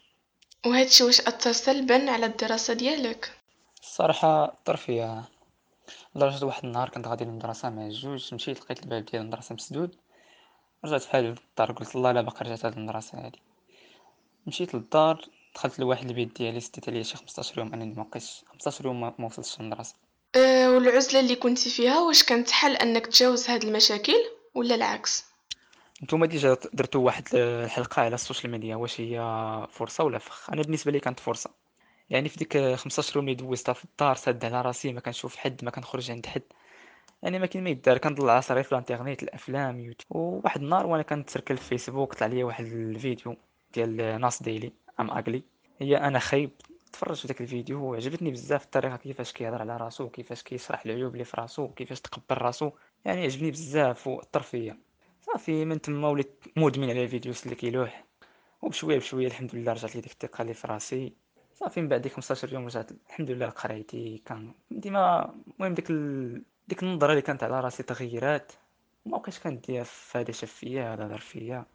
وهادشي 0.66 1.04
واش 1.04 1.22
أثر 1.22 1.52
سلبا 1.52 2.12
على 2.12 2.25
الدراسة 2.25 2.74
ديالك؟ 2.74 3.40
الصراحة 3.82 4.46
الترفيه 4.46 5.24
لدرجة 6.16 6.46
واحد 6.46 6.66
النهار 6.66 6.90
كنت 6.90 7.08
غادي 7.08 7.24
للمدرسة 7.25 7.70
مع 7.70 7.86
الجوج 7.86 8.34
مشيت 8.34 8.60
لقيت 8.60 8.84
الباب 8.84 9.06
ديال 9.06 9.22
المدرسة 9.22 9.56
مسدود. 9.56 9.96
رجعت 10.86 11.06
بحالي 11.06 11.28
للدار 11.28 11.72
قلت 11.72 11.96
الله 11.96 12.12
لا 12.12 12.22
باقي 12.22 12.46
رجعت 12.46 12.66
هاد 12.66 12.78
المدرسة 12.78 13.25
هادي. 13.25 13.40
مشيت 14.48 14.75
للدار 14.75 15.25
دخلت 15.56 15.80
لواحد 15.80 16.10
البيت 16.10 16.38
ديالي 16.38 16.60
سديت 16.60 16.90
عليا 16.90 17.04
شي 17.04 17.18
خمسطاش 17.18 17.58
يوم 17.58 17.74
انني 17.74 17.94
مبقيتش 17.94 18.44
خمسطاش 18.48 18.82
يوم 18.82 19.02
ما 19.02 19.25
وصلتش 19.25 19.62
للمدرسة. 19.62 19.96
أه 19.96 20.03
والعزلة 20.36 21.20
اللي 21.20 21.36
كنتي 21.36 21.70
فيها 21.70 22.00
واش 22.00 22.24
كانت 22.24 22.52
حل 22.52 22.75
أنك 22.75 23.08
تجاوز 23.08 23.50
هاد 23.50 23.63
المشاكل 23.63 24.18
ولا 24.56 24.75
العكس؟ 24.75 25.25
نتوما 26.04 26.25
déjà 26.25 26.58
درتو 26.74 27.00
واحد 27.02 27.28
الحلقة 27.34 28.02
على 28.02 28.16
ال 28.16 28.21
social 28.21 28.52
media 28.52 28.75
واش 28.75 29.02
هي 29.02 29.18
فرصة 29.72 30.04
ولا 30.04 30.18
فخ؟ 30.18 30.50
أنا 30.50 30.62
بالنسبة 30.62 30.92
لي 30.92 31.00
كانت 31.00 31.20
فرصة. 31.20 31.50
يعني 32.10 32.30
في 32.30 32.38
ديك 32.38 32.75
15 32.75 33.16
يوم 33.16 33.25
اللي 33.25 33.36
دوزتها 33.36 33.74
في 33.74 33.86
الدار 33.86 34.16
ساد 34.16 34.46
على 34.46 34.62
راسي 34.62 34.94
ما 34.94 35.00
كنشوف 35.00 35.36
حد 35.36 35.66
ما 35.66 35.72
كنخرج 35.72 36.12
عند 36.12 36.25
حد. 36.25 36.42
يعني 37.24 37.40
ما 37.40 37.46
كاين 37.46 37.63
ما 37.63 37.70
يدار 37.70 37.98
كنضل 37.98 38.30
عصري 38.30 38.63
في 38.63 38.72
الانترنيت 38.72 39.24
الأفلام 39.24 39.80
يوتيوب. 39.80 40.08
وواحد 40.10 40.62
النهار 40.62 40.86
وأنا 40.86 41.04
كنتركل 41.04 41.58
في 41.58 41.63
فيسبوك 41.63 42.13
طلع 42.13 42.28
لي 42.28 42.44
واحد 42.44 42.66
الفيديو 42.66 43.36
ديال 43.74 44.22
ناس 44.22 44.44
ديلي 44.44 44.72
I'm 45.00 45.12
ugly 45.12 45.44
هي 45.80 45.98
أنا 45.98 46.20
خايب. 46.20 46.52
تفرجت 46.94 47.22
في 47.22 47.28
داك 47.28 47.42
الفيديو 47.42 47.84
وعجبتني 47.84 48.32
بزاف 48.32 48.64
الطريقة 48.64 48.98
كيفاش 48.98 49.32
كيهضر 49.34 49.62
على 49.62 49.78
راسو 49.78 50.10
كيفاش 50.10 50.44
كيشرح 50.44 50.86
العيوب 50.86 51.14
اللي 51.14 51.24
في 51.24 51.38
راسو 51.42 51.68
كيفاش 51.68 52.02
تقبل 52.02 52.42
راسو. 52.42 52.72
يعني 53.06 53.24
عجبني 53.24 53.52
بزاف 53.52 54.08
والطرفيه 54.08 54.78
صافي 55.22 55.66
من 55.66 55.82
تما 55.82 56.10
وليت 56.10 56.44
مدمن 56.58 56.90
على 56.90 57.04
ال 57.04 57.09
videos 57.09 57.42
اللي 57.44 57.56
كيلوح. 57.56 58.06
وبشوية 58.62 58.98
بشوية 58.98 59.28
الحمد 59.28 59.56
لله 59.56 59.74
رجعت 59.74 59.96
لي 59.96 60.02
ديك 60.02 60.12
الثقة 60.12 60.42
اللي 60.42 60.54
في 60.54 60.68
راسي. 60.68 61.14
صافي 61.54 61.82
من 61.82 61.88
بعد 61.88 62.02
ديك 62.02 62.14
15 62.14 62.54
يوم 62.54 62.66
رجعت 62.66 62.92
الحمد 63.10 63.32
لله 63.32 63.46
لقرايتي 63.46 64.22
كان 64.26 64.52
ديما 64.72 65.34
المهم 65.60 65.74
ديك 65.74 65.90
ال... 65.90 66.42
ديك 66.68 66.84
النظرة 66.84 67.12
اللي 67.12 67.22
كانت 67.22 67.44
على 67.44 67.60
راسي 67.60 67.84
تغيرات. 67.84 68.52
ما 69.06 69.18
بقيتش 69.18 69.40
كنديها 69.40 69.84
في 69.84 70.18
هذا 70.18 70.32
شاف 70.32 70.52
فيا 70.52 70.94
هذا 70.94 71.08
دار 71.08 71.20
فيا 71.20 71.66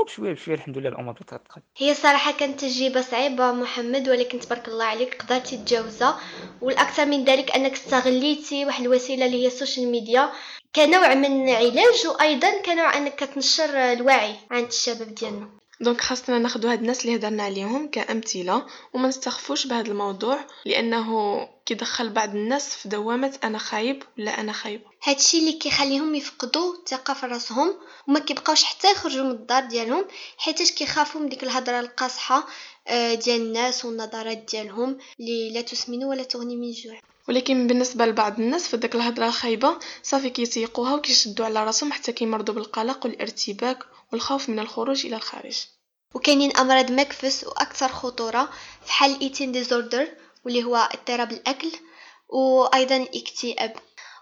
وبشوية 0.00 0.32
بشوية 0.32 0.54
الحمد 0.54 0.78
لله 0.78 0.88
الأمور 0.88 1.12
بدات 1.12 1.28
تتقد 1.28 1.62
هي 1.76 1.94
صراحة 1.94 2.32
كانت 2.32 2.60
تجربة 2.60 3.00
صعيبة 3.00 3.52
محمد 3.52 4.08
ولكن 4.08 4.40
تبارك 4.40 4.68
الله 4.68 4.84
عليك 4.84 5.22
قدرتي 5.22 5.56
تجاوزها 5.56 6.20
والأكثر 6.60 7.06
من 7.06 7.24
ذلك 7.24 7.50
أنك 7.50 7.72
استغليتي 7.72 8.64
واحد 8.64 8.84
الوسيلة 8.84 9.26
اللي 9.26 9.42
هي 9.42 9.46
ال 9.46 9.52
social 9.52 9.88
media. 9.88 10.30
كنوع 10.74 11.14
من 11.14 11.48
علاج 11.48 12.06
وأيضا 12.06 12.62
كنوع 12.62 12.96
أنك 12.96 13.14
كتنشر 13.14 13.92
الوعي 13.92 14.34
عند 14.50 14.66
الشباب 14.66 15.14
ديالنا. 15.14 15.48
donc 15.80 16.00
خاصنا 16.00 16.38
ناخذ 16.38 16.66
هاد 16.66 16.80
الناس 16.80 17.04
اللي 17.04 17.16
هضرنا 17.16 17.42
عليهم 17.42 17.88
كأمثلة 17.90 18.66
وما 18.92 19.08
نستخفوش 19.08 19.66
بهذا 19.66 19.88
الموضوع 19.88 20.46
لأنه 20.64 21.48
كيدخل 21.66 22.10
بعض 22.10 22.34
الناس 22.34 22.74
في 22.74 22.88
دوامة 22.88 23.38
أنا 23.44 23.58
خايب 23.58 24.02
ولا 24.18 24.40
أنا 24.40 24.52
خايب 24.52 24.80
هادشي 25.04 25.38
اللي 25.38 25.52
كيخليهم 25.52 26.14
يفقدوا 26.14 26.74
الثقة 26.74 27.14
في 27.14 27.26
راسهم 27.26 27.74
وما 28.08 28.18
كيبقاوش 28.18 28.64
حتى 28.64 28.92
يخرجوا 28.92 29.24
من 29.24 29.30
الدار 29.30 29.64
ديالهم 29.64 30.04
حيتاش 30.38 30.72
كيخافوا 30.72 31.20
من 31.20 31.28
ديك 31.28 31.42
الهضرة 31.42 31.80
القاصحة 31.80 32.46
آه، 32.88 33.14
ديال 33.14 33.40
الناس 33.40 33.84
والنظرات 33.84 34.38
ديالهم 34.50 34.98
اللي 35.20 35.50
لا 35.50 35.60
تسمن 35.60 36.04
ولا 36.04 36.22
تغني 36.22 36.56
من 36.56 36.72
جوع. 36.72 37.00
ولكن 37.28 37.66
بالنسبة 37.66 38.06
لبعض 38.06 38.40
الناس 38.40 38.68
فداك 38.68 38.94
الهضرة 38.94 39.26
الخايبة 39.26 39.78
صافي 40.02 40.30
كيتيقوها 40.30 40.94
وكيشدوا 40.94 41.46
على 41.46 41.64
راسهم 41.64 41.92
حتى 41.92 42.12
كيمرضوا 42.12 42.54
بالقلق 42.54 43.06
والارتباك 43.06 43.78
والخوف 44.12 44.48
من 44.48 44.58
الخروج 44.58 45.06
إلى 45.06 45.16
الخارج. 45.16 45.56
وكاينين 46.14 46.56
أمراض 46.56 46.92
مكفس 46.92 47.44
وأكثر 47.44 47.88
خطورة 47.88 48.48
فحال 48.86 49.10
ال 49.14 49.19
eating 49.19 49.52
disorder 49.52 50.08
واللي 50.44 50.64
هو 50.64 50.76
اضطراب 50.76 51.32
الأكل 51.32 51.70
وأيضا 52.28 52.96
الاكتئاب. 52.96 53.76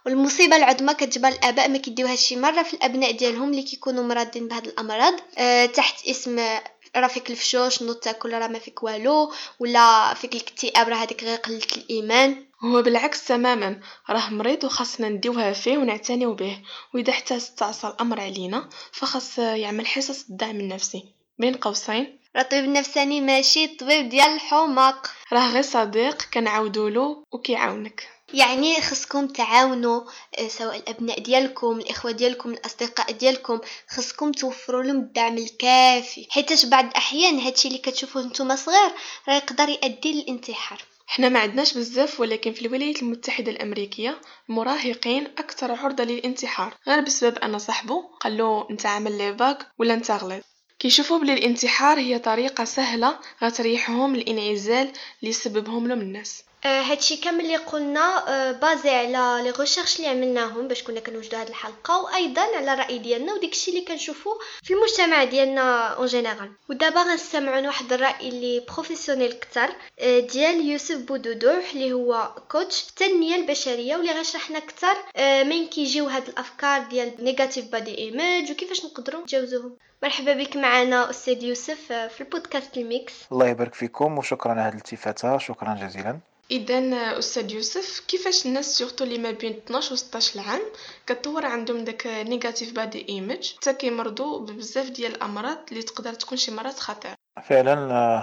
والمصيبة 0.07 0.57
العظمى 0.57 0.95
كتجبر 0.95 1.28
الآباء 1.28 1.69
ما 1.69 1.78
كيديو 1.78 2.07
هادشي 2.07 2.37
مرة 2.37 2.62
في 2.62 2.75
الأبناء 2.75 3.11
ديالهم 3.11 3.50
اللي 3.50 3.62
كيكونوا 3.62 4.05
مرضين 4.05 4.49
بهاد 4.49 4.66
الأمراض 4.66 5.14
أه 5.38 5.66
تحت 5.66 6.07
اسم 6.07 6.49
راه 6.97 7.07
فيك 7.09 7.31
الفشوش 7.31 7.83
نوض 7.83 7.95
تاكل 7.97 8.33
راه 8.33 8.47
ما 8.47 8.59
فيك 8.59 8.83
والو 8.83 9.33
ولا 9.59 10.14
فيك 10.14 10.35
الاكتئاب 10.35 10.88
راه 10.88 10.97
هذيك 10.97 11.25
غير 11.25 11.37
قلة 11.38 11.66
الإيمان 11.76 12.47
هو 12.73 12.82
بالعكس 12.82 13.25
تماما. 13.25 13.80
راه 14.11 14.30
مريض 14.30 14.64
وخاصنا 14.64 15.08
نديوها 15.08 15.52
فيه 15.52 15.78
ونعتنيو 15.78 16.35
به. 16.35 16.62
وإذا 16.94 17.12
حتى 17.12 17.37
استعصى 17.37 17.87
الأمر 17.87 18.20
علينا 18.20 18.68
فخاص 18.92 19.38
يعمل 19.38 19.87
حصص 19.87 20.25
الدعم 20.30 20.61
النفسي. 20.61 21.04
بين 21.38 21.54
قوسين. 21.54 22.18
الطبيب 22.37 22.64
النفساني 22.64 23.20
ماشي 23.20 23.64
الطبيب 23.64 24.08
ديال 24.08 24.26
الحماق. 24.26 25.11
راه 25.32 25.52
غير 25.52 25.62
صديق 25.62 26.23
كنعاودولو 26.35 27.25
وكيعاونك. 27.32 28.08
يعني 28.35 28.80
خصكم 28.80 29.26
تعاونوا 29.26 30.00
آه، 30.38 30.49
سواء 30.49 30.76
الأبناء 30.76 31.20
ديالكم 31.20 31.78
الإخوة 31.78 32.11
ديالكم 32.11 32.50
الأصدقاء 32.50 33.12
ديالكم. 33.12 33.61
خصكم 33.88 34.32
توفروا 34.32 34.82
لهم 34.82 34.96
الدعم 34.96 35.38
الكافي. 35.38 36.26
حيتاش 36.30 36.66
بعض 36.66 36.85
الأحيان 36.85 37.38
هادشي 37.38 37.68
اللي 37.68 37.78
كتشوفوه 37.78 38.23
نتوما 38.23 38.56
صغير 38.56 38.90
راه 39.28 39.35
يقدر 39.35 39.68
يؤدي 39.68 40.12
للانتحار. 40.12 40.82
حنا 41.07 41.29
ما 41.29 41.41
عندناش 41.41 41.79
بزاف 41.79 42.21
ولكن 42.21 42.53
في 42.53 42.67
الولايات 42.67 43.03
المتحدة 43.03 43.53
الأمريكية 43.53 44.21
المراهقين 44.51 45.27
أكثر 45.27 45.73
عرضة 45.73 46.05
للانتحار. 46.05 46.75
غير 46.89 47.01
بسبب 47.01 47.39
أن 47.39 47.59
صاحبه 47.59 48.05
قال 48.21 48.37
له 48.37 48.67
أنت 48.71 48.87
عامل 48.87 49.19
لي 49.19 49.33
باك 49.33 49.67
ولا 49.79 49.95
أنت 49.95 50.11
غلط. 50.11 50.45
كيشوفوا 50.79 51.19
بلي 51.19 51.35
الانتحار 51.35 51.99
هي 51.99 52.19
طريقة 52.19 52.65
سهلة 52.65 53.19
غتريحهم 53.45 54.15
الإنعزال 54.15 54.93
اللي 55.23 55.33
سببهم 55.33 55.89
لهم 55.89 56.01
الناس. 56.01 56.43
هادشي 56.66 57.16
كامل 57.16 57.40
اللي 57.40 57.56
قلنا 57.56 58.28
آه، 58.28 58.52
basé 58.52 58.90
على 58.90 59.42
les 59.45 59.50
recherches 59.50 59.97
اللي 59.96 60.08
عملناهم 60.08 60.68
باش 60.68 60.82
كنا 60.82 61.00
كنوجدوا 61.00 61.40
هاد 61.40 61.49
الحلقة 61.49 62.02
وأيضا 62.02 62.42
على 62.42 62.73
الراي 62.73 62.99
ديالنا 62.99 63.32
وداكشي 63.32 63.70
اللي 63.70 63.85
كنشوفو 63.85 64.30
في 64.62 64.75
المجتمع 64.75 65.25
ديالنا 65.25 65.87
en 65.88 66.07
général 66.07 66.52
ودابا 66.70 67.02
غنستمعوا 67.02 67.66
واحد 67.66 67.92
الرأي 67.92 68.28
اللي 68.28 68.64
professionnel 68.75 69.33
أكثر 69.32 69.68
آه، 70.00 70.20
ديال 70.20 70.66
يوسف 70.66 70.99
بودودوح 70.99 71.70
اللي 71.75 71.92
هو 71.92 72.35
coach 72.50 72.88
التنمية 72.88 73.37
البشرية 73.37 73.96
واللي 73.96 74.12
غيشرح 74.12 74.50
لنا 74.50 74.58
أكثر 74.58 74.96
من 75.44 75.66
كيجيو 75.66 76.06
هاد 76.06 76.28
الأفكار 76.28 76.82
ديال 76.82 77.12
negative 77.19 77.64
body 77.64 77.99
image 77.99 78.50
وكيفاش 78.50 78.85
نقدروا 78.85 79.23
نتجاوزوهم. 79.23 79.76
مرحبا 80.02 80.32
بك 80.32 80.56
معنا 80.56 81.11
أستاذ 81.11 81.42
يوسف 81.42 81.92
في 81.92 82.20
البودكاست 82.20 82.76
الميكس. 82.76 83.12
الله 83.32 83.49
يبارك 83.49 83.75
فيكم 83.75 84.18
وشكرا 84.18 84.52
على 84.52 84.61
هذه 84.61 84.73
الالتفاتة 84.73 85.38
شكرا 85.38 85.78
جزيلا. 85.82 86.18
اذا 86.50 86.79
أستاذ 87.19 87.53
يوسف 87.53 88.05
كيفاش 88.09 88.47
الناس 88.47 88.79
surtout 88.78 89.05
اللي 89.05 89.19
ما 89.19 89.31
بين 89.31 89.53
12 89.53 89.93
و 89.93 89.97
16 89.97 90.41
عام 90.41 90.61
كتطور 91.07 91.47
عندهم 91.47 91.85
داك 91.85 92.07
negative 92.07 92.73
body 92.73 93.07
image 93.09 93.52
حتى 93.57 93.75
كيمرضوا 93.75 94.41
بزاف 94.41 94.91
ديال 94.91 95.15
الأمراض 95.15 95.59
اللي 95.71 95.83
تقدر 95.83 96.15
تكون 96.15 96.38
شي 96.38 96.50
مرات 96.50 96.79
خطيره 96.79 97.15
فعلا 97.43 97.75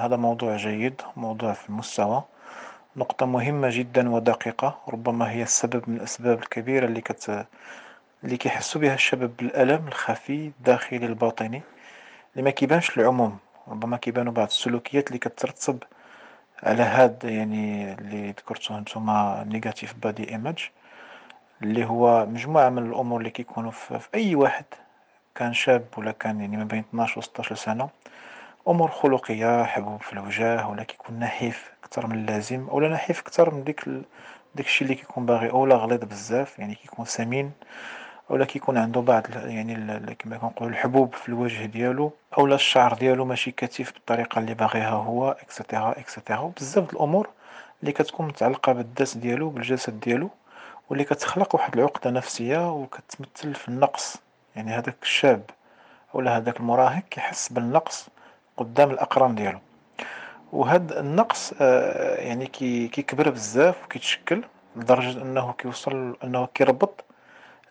هذا 0.05 0.15
موضوع 0.15 0.55
جيد 0.55 1.01
موضوع 1.15 1.53
في 1.53 1.69
المستوى. 1.69 2.23
نقطة 2.95 3.25
مهمة 3.25 3.69
جدا 3.71 4.09
ودقيقة 4.09 4.79
ربما 4.89 5.31
هي 5.31 5.43
السبب 5.43 5.89
من 5.89 5.95
الأسباب 5.97 6.39
الكبيرة 6.39 6.85
اللي 6.85 7.01
كت 7.01 7.45
اللي 8.23 8.37
كيحسوا 8.37 8.81
بها 8.81 8.93
الشباب 8.93 9.37
بالألم 9.37 9.87
الخفي 9.87 10.51
الداخلي 10.59 11.05
الباطني 11.05 11.61
اللي 12.33 12.43
ما 12.43 12.49
كيبانش 12.49 12.97
العموم 12.97 13.37
ربما 13.67 13.97
كيبانوا 13.97 14.33
بعض 14.33 14.47
السلوكيات 14.47 15.07
اللي 15.07 15.19
كترتب 15.19 15.83
على 16.63 16.83
هاد 16.83 17.23
يعني 17.23 17.93
اللي 17.93 18.29
ذكرتو 18.31 18.77
نتوما 18.79 19.45
negative 19.47 19.93
body 20.03 20.29
image 20.29 20.69
اللي 21.63 21.85
هو 21.85 22.25
مجموعة 22.25 22.69
من 22.69 22.85
الأمور 22.85 23.19
اللي 23.19 23.29
كيكونوا 23.29 23.71
في, 23.71 23.99
في 23.99 24.09
أي 24.15 24.35
واحد 24.35 24.65
كان 25.35 25.53
شاب 25.53 25.85
ولا 25.97 26.11
كان 26.11 26.41
يعني 26.41 26.57
ما 26.57 26.63
بين 26.63 26.79
12 26.79 27.19
و 27.19 27.21
16 27.21 27.55
سنة 27.55 27.89
أمور 28.67 28.91
خلقية 28.91 29.63
حبوب 29.63 30.01
في 30.01 30.13
الوجه 30.13 30.67
ولا 30.67 30.83
كيكون 30.83 31.19
نحيف 31.19 31.73
أكثر 31.83 32.07
من 32.07 32.15
اللازم 32.17 32.69
أولا 32.69 32.89
نحيف 32.89 33.19
أكثر 33.19 33.53
من 33.53 33.63
ديك 33.63 33.85
داك 34.55 34.65
الشي 34.65 34.83
اللي 34.83 34.95
كيكون 34.95 35.25
باغي 35.25 35.49
أولا 35.49 35.75
غليظ 35.75 36.03
بزاف 36.03 36.59
يعني 36.59 36.75
كيكون 36.75 37.05
سمين. 37.05 37.51
أولا 38.31 38.45
كيكون 38.45 38.77
عندو 38.77 39.01
بعض 39.01 39.23
يعني 39.35 40.15
كيما 40.15 40.37
كنقولو 40.37 40.71
الحبوب 40.71 41.13
في 41.13 41.29
الوجه 41.29 41.65
ديالو 41.65 42.11
أولا 42.37 42.55
الشعر 42.55 42.93
ديالو 42.93 43.25
ماشي 43.25 43.51
كثيف 43.51 43.93
بالطريقة 43.93 44.39
اللي 44.39 44.53
باغيها 44.53 44.89
هو 44.89 45.31
إكسيتيرا 45.31 45.91
إكسيتيرا 45.91 46.51
بزاف 46.57 46.83
د 46.83 46.93
الأمور 46.93 47.29
اللي 47.81 47.91
كتكون 47.91 48.27
متعلقة 48.27 48.71
بالذات 48.71 49.17
ديالو 49.17 49.49
بالجسد 49.49 49.99
ديالو 49.99 50.29
واللي 50.89 51.03
كتخلق 51.03 51.55
واحد 51.55 51.77
العقدة 51.77 52.09
نفسية 52.11 52.71
وكتمثل 52.71 53.53
في 53.53 53.67
النقص. 53.67 54.17
يعني 54.55 54.79
هداك 54.79 54.95
الشاب 55.01 55.41
أولا 56.15 56.37
هداك 56.37 56.59
المراهق 56.59 57.03
كيحس 57.09 57.49
بالنقص 57.49 58.07
قدام 58.57 58.91
الأقران 58.91 59.35
ديالو. 59.35 59.59
وهاد 60.53 60.91
النقص 60.91 61.53
يعني 62.19 62.47
كيكبر 62.47 63.29
بزاف 63.29 63.85
وكيتشكل 63.85 64.43
لدرجة 64.75 65.21
أنه 65.21 65.53
كيوصل 65.57 66.17
أنه 66.23 66.47
كيربط 66.53 67.05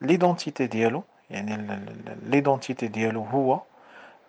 l'identité 0.02 0.66
ديالو 0.66 1.02
يعني 1.30 1.80
l'identité 2.26 2.86
ديالو 2.86 3.22
هو 3.22 3.60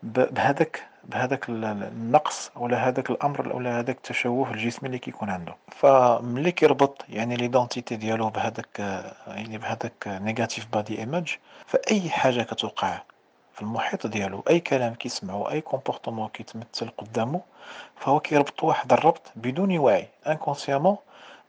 بهذاك 0.04 0.84
بهذاك 1.04 1.50
النقص 1.50 2.52
ولا 2.56 2.88
هذاك 2.88 3.10
الأمر 3.10 3.56
ولا 3.56 3.80
هذاك 3.80 3.96
التشوه 3.98 4.52
الجسمي 4.52 4.88
اللي 4.88 5.00
كيكون 5.00 5.30
عنده. 5.30 5.56
فملي 5.72 6.52
كيربط 6.52 7.06
يعني 7.10 7.36
l'identité 7.36 7.96
ديالو 7.96 8.30
بهذاك 8.30 8.80
يعني 9.28 9.58
بهذاك 9.58 10.08
negative 10.08 10.68
body 10.74 11.00
image 11.00 11.38
فأي 11.66 12.10
حاجة 12.10 12.42
كتوقع 12.42 13.02
في 13.54 13.62
المحيط 13.62 14.08
ديالو 14.08 14.44
أي 14.50 14.60
كلام 14.60 14.94
كيسمعو 14.94 15.50
أي 15.50 15.62
comportement 15.62 16.28
كيتمثل 16.28 16.90
قدامه 16.98 17.42
فهو 17.96 18.20
كيربط 18.20 18.64
واحد 18.64 18.94
الربط 18.94 19.32
بدون 19.36 19.78
وعي 19.78 20.08
inconsciemment 20.28 20.98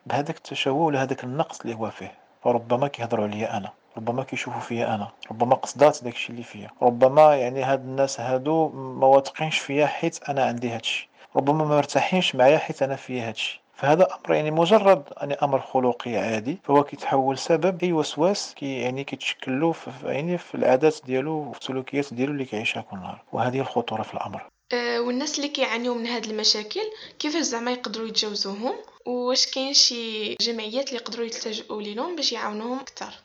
بهذاك 0.06 0.36
التشوه 0.36 0.82
ولا 0.82 1.02
هذاك 1.02 1.24
النقص 1.24 1.60
اللي 1.60 1.74
هو 1.74 1.90
فيه. 1.90 2.12
فربما 2.44 2.88
كيهضروا 2.88 3.24
عليا 3.26 3.56
أنا. 3.56 3.70
ربما 3.96 4.22
كيشوفوا 4.22 4.60
فيا 4.60 4.94
أنا 4.94 5.08
ربما 5.30 5.54
قصدات 5.54 6.04
داكشي 6.04 6.32
اللي 6.32 6.42
فيا 6.42 6.70
ربما 6.82 7.36
يعني 7.36 7.62
هاد 7.62 7.80
الناس 7.80 8.20
هادو 8.20 8.68
ما 8.68 9.06
واثقينش 9.06 9.58
فيا 9.58 9.86
حيت 9.86 10.28
أنا 10.28 10.44
عندي 10.44 10.70
هادشي 10.70 11.08
ربما 11.36 11.64
ما 11.64 11.76
مرتاحينش 11.76 12.34
معايا 12.34 12.58
حيت 12.58 12.82
أنا 12.82 12.96
فيا 12.96 13.28
هادشي. 13.28 13.60
فهذا 13.74 14.08
أمر 14.14 14.34
يعني 14.34 14.50
مجرد 14.50 15.02
يعني 15.16 15.34
أمر 15.34 15.60
خلقي 15.60 16.16
عادي 16.16 16.58
فهو 16.64 16.84
كيتحول 16.84 17.38
سبب 17.38 17.82
أي 17.84 17.92
وسواس 17.92 18.54
كي 18.54 18.78
يعني 18.78 19.04
كيتشكل 19.04 19.60
له 19.60 19.72
في 19.72 19.90
يعني 20.04 20.38
في 20.38 20.54
العادات 20.54 20.96
ديالو 21.06 21.32
وفي 21.32 21.60
السلوكيات 21.60 22.14
ديالو 22.14 22.32
اللي 22.32 22.44
كيعيشها 22.44 22.82
كل 22.82 22.96
نهار. 22.96 23.22
وهذه 23.32 23.60
الخطورة 23.60 24.02
في 24.02 24.14
الأمر. 24.14 24.42
أه 24.72 25.00
والناس 25.00 25.36
اللي 25.36 25.48
كيعانيو 25.48 25.94
من 25.94 26.06
هاد 26.06 26.24
المشاكل 26.24 26.80
كيفاش 27.18 27.42
زعما 27.42 27.70
يقدروا 27.70 28.06
يتجاوزوهم؟ 28.06 28.74
واش 29.06 29.46
كاين 29.46 29.74
شي 29.74 30.34
جمعيات 30.34 30.88
اللي 30.88 31.00
يقدروا 31.00 31.24
يلتجؤوا 31.24 31.82
ليهم 31.82 32.16
باش 32.16 32.32
يعاونوهم 32.32 32.78
أكثر؟ 32.78 33.23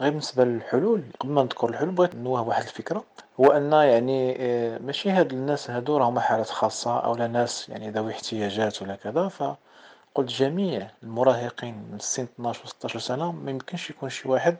غير 0.00 0.10
بالنسبة 0.10 0.44
للحلول 0.44 1.02
قبل 1.20 1.32
ما 1.32 1.42
نذكر 1.42 1.68
الحلول 1.68 1.90
بغيت 1.90 2.14
نوه 2.14 2.48
واحد 2.48 2.62
الفكرة. 2.62 3.04
هو 3.40 3.46
أن 3.46 3.72
يعني 3.72 4.36
آه، 4.38 4.78
ماشي 4.78 5.10
هاد 5.10 5.32
الناس 5.32 5.70
هادو 5.70 5.96
راهم 5.96 6.18
حالات 6.18 6.50
خاصة 6.50 6.98
أولا 6.98 7.26
ناس 7.26 7.68
يعني 7.68 7.90
ذوي 7.90 8.12
احتياجات 8.12 8.82
ولا 8.82 8.96
كذا 8.96 9.28
فقلت 9.28 10.28
جميع 10.28 10.90
المراهقين 11.02 11.74
من 11.92 11.98
سن 11.98 12.22
12 12.22 12.62
و 12.64 12.66
16 12.66 12.98
سنة 12.98 13.32
ما 13.32 13.50
يمكنش 13.50 13.90
يكون 13.90 14.08
شي 14.08 14.28
واحد 14.28 14.56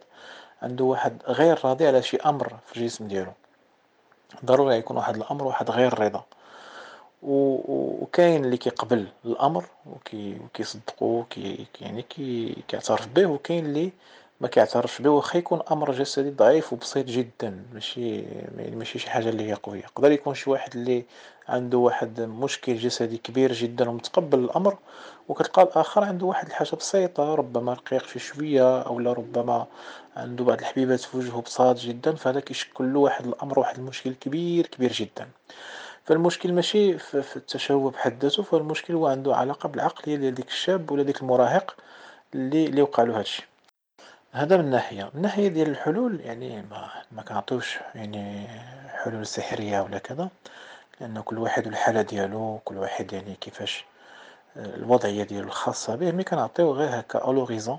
عنده 0.63 0.85
واحد 0.85 1.23
غير 1.27 1.61
راضي 1.65 1.87
على 1.87 2.03
شي 2.03 2.17
أمر 2.17 2.57
في 2.67 2.77
الجسم 2.77 3.09
ديالو. 3.09 3.33
ضروري 4.45 4.77
يكون 4.77 4.97
واحد 4.97 5.17
الأمر 5.17 5.45
واحد 5.45 5.71
غير 5.71 6.01
رضا. 6.01 6.25
وكاين 7.23 8.45
اللي 8.45 8.57
كيقبل 8.57 9.09
الأمر 9.25 9.65
وكيصدقو 9.87 11.25
كي 11.31 11.67
يعني 11.81 12.03
كيعترف 12.69 13.09
به 13.09 13.27
وكاين 13.27 13.67
اللي 13.67 13.93
ما 14.41 14.49
كيعترفش 14.49 15.03
به 15.03 15.11
واخا 15.11 15.39
يكون 15.39 15.61
أمر 15.71 15.93
جسدي 15.93 16.31
ضعيف 16.31 16.73
وبسيط 16.73 17.07
جدا 17.07 17.65
ماشي 17.75 18.25
ماشي 18.73 18.99
شي 18.99 19.11
حاجة 19.11 19.29
اللي 19.29 19.51
هي 19.51 19.55
قوية. 19.55 19.81
يقدر 19.81 20.13
يكون 20.13 20.35
شي 20.35 20.51
واحد 20.51 20.77
اللي 20.77 21.05
عنده 21.49 21.79
واحد 21.79 22.21
مشكل 22.21 22.77
جسدي 22.77 23.17
كبير 23.19 23.53
جدا 23.53 23.89
ومتقبل 23.91 24.39
الأمر 24.39 24.77
وكتلقى 25.29 25.63
الآخر 25.63 26.05
عنده 26.05 26.27
واحد 26.27 26.47
الحاجة 26.47 26.77
بسيطة 26.77 27.35
ربما 27.35 27.73
رقيق 27.73 28.03
في 28.03 28.19
شوية 28.19 28.83
أو 28.83 28.99
ربما 28.99 29.67
عنده 30.17 30.45
بعض 30.45 30.59
الحبيبات 30.59 31.01
في 31.01 31.17
وجهه 31.17 31.41
بساط 31.43 31.77
جدا 31.77 32.15
فهذا 32.15 32.41
كيشكل 32.41 32.93
له 32.93 32.99
واحد 32.99 33.27
الأمر 33.27 33.59
واحد 33.59 33.79
المشكل 33.79 34.15
كبير 34.15 34.67
كبير 34.67 34.93
جدا. 34.93 35.29
فالمشكل 36.05 36.53
ماشي 36.53 36.99
في 36.99 37.37
التشوه 37.37 37.91
بحد 37.91 38.23
ذاته 38.23 38.43
فالمشكل 38.43 38.95
هو 38.95 39.07
عنده 39.07 39.37
علاقة 39.37 39.69
بالعقليه 39.69 40.17
ديال 40.17 40.35
ديك 40.35 40.49
الشاب 40.49 40.91
ولا 40.91 41.03
ديك 41.03 41.23
المراهق 41.23 41.77
اللي 42.35 42.67
اللي 42.67 42.83
وقع 42.83 43.03
له 43.03 43.19
هادشي. 43.19 43.50
هذا 44.33 44.57
من 44.57 44.71
ناحية. 44.71 45.11
من 45.15 45.23
ناحية 45.23 45.49
ديال 45.49 45.69
الحلول 45.69 46.21
يعني 46.21 46.63
ما 46.63 46.89
ما 47.13 47.23
كنعطيوش 47.23 47.79
يعني 47.95 48.49
حلول 48.89 49.27
سحرية 49.27 49.81
ولا 49.81 49.99
كذا 49.99 50.29
لأن 51.01 51.21
كل 51.21 51.39
واحد 51.39 51.67
والحالة 51.67 52.03
ديالو 52.03 52.59
كل 52.65 52.79
واحد 52.79 53.13
يعني 53.13 53.35
كيفاش 53.35 53.85
الوضعية 54.57 55.23
ديالو 55.23 55.47
الخاصة 55.47 55.97
به. 55.97 56.11
مي 56.13 56.25
كنعطيو 56.25 56.73
غير 56.73 57.01
هكا 57.01 57.31
ألوغيزون 57.31 57.79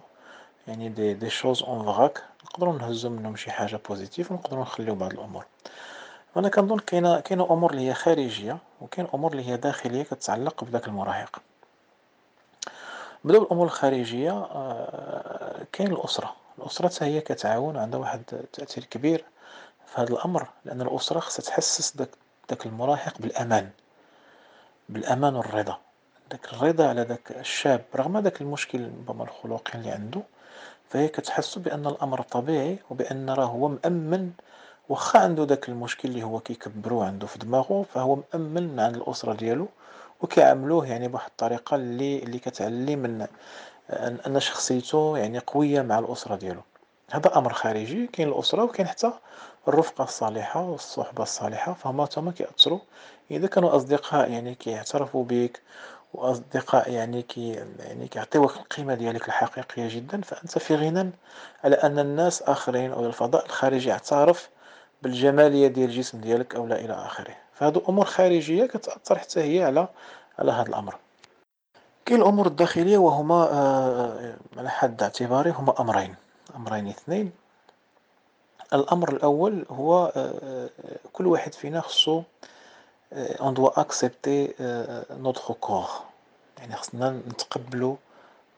يعني 0.67 0.89
des 0.89 1.13
des 1.13 1.29
choses 1.29 1.63
en 1.63 1.85
vrac 1.85 2.23
نقدرو 2.45 2.73
نهزو 2.73 3.09
منهم 3.09 3.35
شي 3.35 3.51
حاجة 3.51 3.79
positive 3.89 4.31
ونقدرو 4.31 4.61
نخليو 4.61 4.95
بعض 4.95 5.13
الأمور. 5.13 5.45
أنا 6.37 6.49
كنظن 6.49 6.79
كاينة 6.79 7.19
كاينة 7.19 7.43
أمور 7.51 7.71
اللي 7.71 7.89
هي 7.89 7.93
خارجية 7.93 8.57
وكاين 8.81 9.07
أمور 9.13 9.31
اللي 9.31 9.47
هي 9.47 9.57
داخلية 9.57 10.03
كتعلق 10.03 10.63
بداك 10.63 10.87
المراهق. 10.87 11.41
نبداو 13.25 13.41
بالأمور 13.41 13.65
الخارجية 13.65 14.31
آه، 14.31 15.65
كاين 15.71 15.91
الأسرة. 15.91 16.40
الأسرة 16.61 17.03
هي 17.03 17.21
كتعاون 17.21 17.77
عندها 17.77 17.99
واحد 17.99 18.21
التأثير 18.33 18.83
كبير 18.83 19.25
في 19.85 20.01
هذا 20.01 20.13
الأمر 20.13 20.47
لأن 20.65 20.81
الأسرة 20.81 21.19
خصها 21.19 21.43
تحسس 21.43 21.95
داك 21.97 22.09
داك 22.49 22.65
المراهق 22.65 23.17
بالأمان 23.19 23.69
بالأمان 24.89 25.35
والرضا. 25.35 25.77
داك 26.31 26.53
الرضا 26.53 26.87
على 26.87 27.03
داك 27.05 27.31
الشاب 27.31 27.81
رغم 27.95 28.19
داك 28.19 28.41
المشكل 28.41 28.83
ربما 28.83 29.23
الخلقي 29.23 29.79
اللي 29.79 29.91
عنده 29.91 30.21
فهي 30.89 31.07
كتحسو 31.07 31.59
بأن 31.59 31.87
الأمر 31.87 32.21
طبيعي 32.21 32.79
وبأن 32.89 33.29
راه 33.29 33.45
هو 33.45 33.67
مأمن 33.67 34.31
واخا 34.89 35.19
عنده 35.19 35.45
داك 35.45 35.69
المشكل 35.69 36.09
اللي 36.09 36.23
هو 36.23 36.39
كيكبرو 36.39 37.01
عنده 37.01 37.27
في 37.27 37.39
دماغه 37.39 37.85
فهو 37.93 38.15
مأمن 38.33 38.79
عند 38.79 38.95
الأسرة 38.95 39.33
ديالو 39.33 39.67
وكيعاملوه 40.21 40.87
يعني 40.87 41.07
بواحد 41.07 41.29
الطريقة 41.29 41.75
اللي 41.75 42.23
اللي 42.23 42.39
كتعلي 42.39 42.95
من 42.95 43.27
أن 44.27 44.39
شخصيته 44.39 45.17
يعني 45.17 45.39
قوية 45.39 45.81
مع 45.81 45.99
الأسرة 45.99 46.35
ديالو. 46.35 46.61
هذا 47.11 47.37
أمر 47.37 47.53
خارجي 47.53 48.07
كاين 48.07 48.27
الأسرة 48.27 48.63
وكاين 48.63 48.87
حتى 48.87 49.11
الرفقة 49.67 50.03
الصالحة 50.03 50.61
والصحبة 50.61 51.23
الصالحة 51.23 51.73
فهما 51.73 52.05
تما 52.05 52.31
كيأثروا. 52.31 52.79
إذا 53.31 53.47
كانوا 53.47 53.75
أصدقاء 53.75 54.31
يعني 54.31 54.55
كيعترفوا 54.55 55.23
بك 55.23 55.61
وأصدقاء 56.13 56.91
يعني 56.91 57.21
كي 57.21 57.65
يعني 57.79 58.07
كيعطيوك 58.07 58.57
القيمة 58.57 58.93
ديالك 58.93 59.27
الحقيقية 59.27 59.95
جدًا، 59.95 60.21
فأنت 60.21 60.57
في 60.57 60.75
غنى 60.75 61.11
على 61.63 61.75
أن 61.75 61.99
الناس 61.99 62.41
آخرين 62.41 62.91
أو 62.91 63.05
الفضاء 63.05 63.45
الخارجي 63.45 63.89
يعترف 63.89 64.49
بالجمالية 65.01 65.67
ديال 65.67 65.89
الجسم 65.89 66.21
ديالك 66.21 66.55
أو 66.55 66.67
لا 66.67 66.79
إلى 66.79 66.93
آخره، 66.93 67.35
فهادو 67.53 67.81
أمور 67.89 68.05
خارجية 68.05 68.65
كتأثر 68.65 69.17
حتى 69.19 69.39
هي 69.41 69.63
على 69.63 69.87
على 70.39 70.51
هاد 70.51 70.67
الأمر. 70.67 70.95
كاين 72.11 72.21
الأمور 72.21 72.47
الداخلية 72.47 72.97
وهما 72.97 73.35
آه، 73.51 74.35
على 74.57 74.69
حد 74.69 75.03
اعتباري 75.03 75.49
هما 75.51 75.81
أمرين، 75.81 76.15
أمرين 76.55 76.87
اثنين، 76.87 77.31
الأمر 78.73 79.13
الأول 79.13 79.65
هو 79.69 80.05
آه، 80.15 80.33
آه، 80.43 80.69
كل 81.13 81.27
واحد 81.27 81.53
فينا 81.53 81.81
خصو 81.81 82.23
on 83.39 83.53
doit 83.53 83.79
accepter 83.81 84.51
notre 85.23 85.53
corps. 85.65 86.03
يعني 86.57 86.75
خصنا 86.75 87.09
نتقبلو 87.09 87.97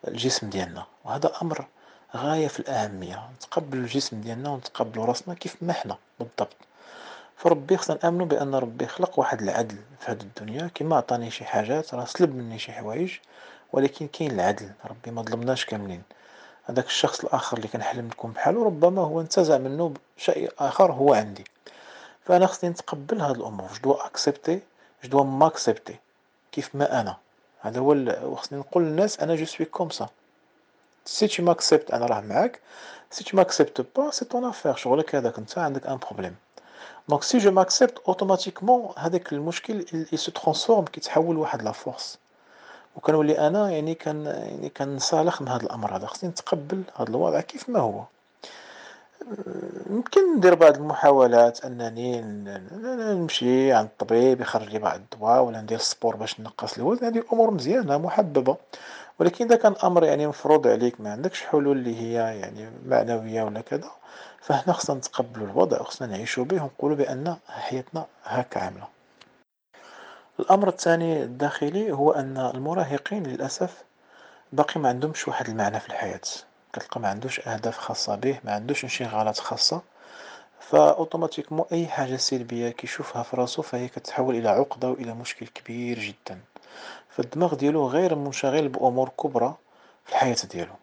الجسم 0.08 0.50
ديالنا. 0.50 0.86
وهذا 1.06 1.32
أمر 1.42 1.68
غاية 2.16 2.48
في 2.48 2.60
الأهمية. 2.60 3.30
نتقبلو 3.36 3.82
الجسم 3.82 4.22
ديالنا 4.22 4.50
ونتقبلو 4.50 5.04
راسنا 5.04 5.34
كيف 5.34 5.56
ما 5.64 5.74
حنا 5.74 5.98
بالضبط. 6.20 6.56
فربي 7.44 7.78
خصنا 7.78 8.00
نآمنو 8.04 8.26
بأن 8.26 8.56
ربي 8.56 8.88
خلق 8.88 9.20
واحد 9.20 9.42
العدل 9.42 9.76
في 10.00 10.12
هاد 10.12 10.22
الدنيا. 10.22 10.68
كيما 10.76 10.96
عطاني 10.96 11.32
شي 11.32 11.46
حاجات 11.46 11.94
راه 11.94 12.06
سلب 12.06 12.36
مني 12.36 12.60
شي 12.60 12.72
حوايج 12.72 13.12
ولكن 13.74 14.08
كاين 14.08 14.32
العدل. 14.32 14.72
ربي 14.86 15.12
ما 15.12 15.22
ظلمناش 15.22 15.66
كاملين. 15.66 16.02
هذاك 16.64 16.86
الشخص 16.86 17.20
الآخر 17.20 17.58
اللي 17.58 17.68
كنحلم 17.68 18.06
نكون 18.06 18.32
بحالو 18.32 18.64
ربما 18.64 19.02
هو 19.02 19.22
انتزع 19.22 19.58
منه 19.58 19.94
شيء 20.18 20.52
آخر 20.60 20.92
هو 20.92 21.14
عندي. 21.14 21.44
فأنا 22.26 22.48
خصني 22.48 22.70
نتقبل 22.70 23.22
هاد 23.22 23.36
الأمور. 23.36 23.68
je 23.68 23.80
dois 23.84 24.06
accepter 24.06 24.60
je 25.04 25.10
dois 25.10 25.24
m'accepter 25.24 25.96
كيف 26.52 26.76
ما 26.76 27.02
أنا. 27.02 27.18
هذا 27.62 27.80
هو 27.80 27.96
وخصني 28.24 28.60
نقول 28.60 28.84
للناس 28.84 29.20
أنا 29.20 29.36
je 29.36 29.46
suis 29.46 29.66
comme 29.66 29.90
ça 29.90 30.10
si 31.06 31.28
tu 31.28 31.40
m'acceptes 31.40 31.92
أنا 31.92 32.06
راه 32.06 32.22
معاك. 32.22 32.60
si 33.12 33.24
tu 33.24 33.36
m'acceptes 33.36 33.86
pas 33.96 34.12
c'est 34.12 34.26
ton 34.26 34.46
affaire 34.46 34.76
شغلك 34.76 35.16
هذاك 35.16 35.38
أنت 35.38 35.58
عندك 35.58 35.88
un 35.88 35.98
problème 35.98 36.36
donc 37.10 37.24
si 37.24 37.38
je 37.38 37.52
m'accepte 37.52 38.00
automatiquement 38.08 38.90
هذاك 38.98 39.34
المشكل 39.34 39.86
il 40.14 40.18
se 40.18 40.32
transforme 40.42 40.90
كيتحول 40.92 41.36
لواحد 41.36 41.62
la 41.62 41.72
force 41.72 42.18
وكنولي 42.96 43.48
أنا 43.48 43.70
يعني 43.70 43.96
كان 43.96 44.26
يعني 44.26 44.70
كنصالح 44.70 45.42
من 45.42 45.48
هذا 45.48 45.64
الامر 45.64 45.96
هذا 45.96 46.06
خصني 46.06 46.30
نتقبل 46.30 46.84
هذا 46.96 47.10
الوضع 47.10 47.42
كيف 47.42 47.70
ما 47.70 47.80
هو 47.80 48.04
يمكن 49.90 50.38
ندير 50.38 50.56
بعض 50.56 50.76
المحاولات 50.76 51.66
أنني 51.66 52.22
نمشي 52.84 53.74
عند 53.74 53.88
الطبيب 53.88 54.42
يخرج 54.42 54.70
لي 54.70 54.80
بعض 54.80 55.00
الدواء 55.00 55.44
ولا 55.44 55.62
ندير 55.62 55.78
السبور 55.78 56.16
باش 56.16 56.40
نقص 56.40 56.78
الوزن. 56.78 57.06
هذه 57.06 57.24
أمور 57.34 57.52
مزيانة 57.52 57.98
محببة. 57.98 58.58
ولكن 59.20 59.46
إذا 59.46 59.56
كان 59.56 59.76
أمر 59.84 60.04
يعني 60.04 60.28
مفروض 60.28 60.68
عليك 60.68 61.02
ما 61.02 61.12
عندكش 61.12 61.44
حلول 61.44 61.78
اللي 61.78 62.02
هي 62.02 62.40
يعني 62.40 62.70
معنوية 62.86 63.44
ولا 63.44 63.62
كذا 63.62 63.92
فهنا 64.44 64.74
خصنا 64.74 64.96
نتقبلوا 64.96 65.48
الوضع 65.48 65.82
وخصنا 65.82 66.08
نعيشوا 66.08 66.46
به 66.46 66.64
ونقولوا 66.64 66.98
بأن 66.98 67.38
حياتنا 67.48 68.06
هكا 68.24 68.60
عامله 68.60 68.88
الأمر 70.40 70.68
الثاني 70.68 71.24
الداخلي 71.24 71.92
هو 71.92 72.12
أن 72.12 72.38
المراهقين 72.38 73.24
للأسف 73.24 73.84
باقي 74.54 74.80
ما 74.80 74.90
عندهمش 74.90 75.28
واحد 75.28 75.50
المعنى 75.50 75.80
في 75.80 75.88
الحياة. 75.88 76.22
كتلقى 76.74 77.02
ما 77.02 77.08
عندوش 77.08 77.48
أهداف 77.48 77.78
خاصة 77.78 78.16
به 78.16 78.40
ما 78.44 78.52
عندوش 78.52 78.84
انشغالات 78.84 79.40
خاصة. 79.40 79.82
فأوتوماتيكمون 80.60 81.66
أي 81.72 81.88
حاجة 81.88 82.16
سلبية 82.16 82.70
كيشوفها 82.70 83.24
في 83.24 83.38
راسو 83.38 83.62
فهي 83.62 83.88
كتحول 83.88 84.36
إلى 84.36 84.50
عقدة 84.50 84.90
وإلى 84.90 85.14
مشكل 85.14 85.48
كبير 85.48 86.00
جدا. 86.00 86.40
فالدماغ 87.10 87.56
ديالو 87.56 87.88
غير 87.88 88.16
منشغل 88.16 88.68
بأمور 88.70 89.10
كبرى 89.10 89.56
في 90.06 90.12
الحياة 90.12 90.38
ديالو. 90.52 90.74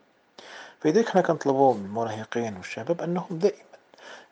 فلذلك 0.81 1.09
حنا 1.09 1.23
كنطلبو 1.23 1.73
من 1.73 1.85
المراهقين 1.85 2.57
والشباب 2.57 3.03
أنهم 3.03 3.39
دائما 3.39 3.71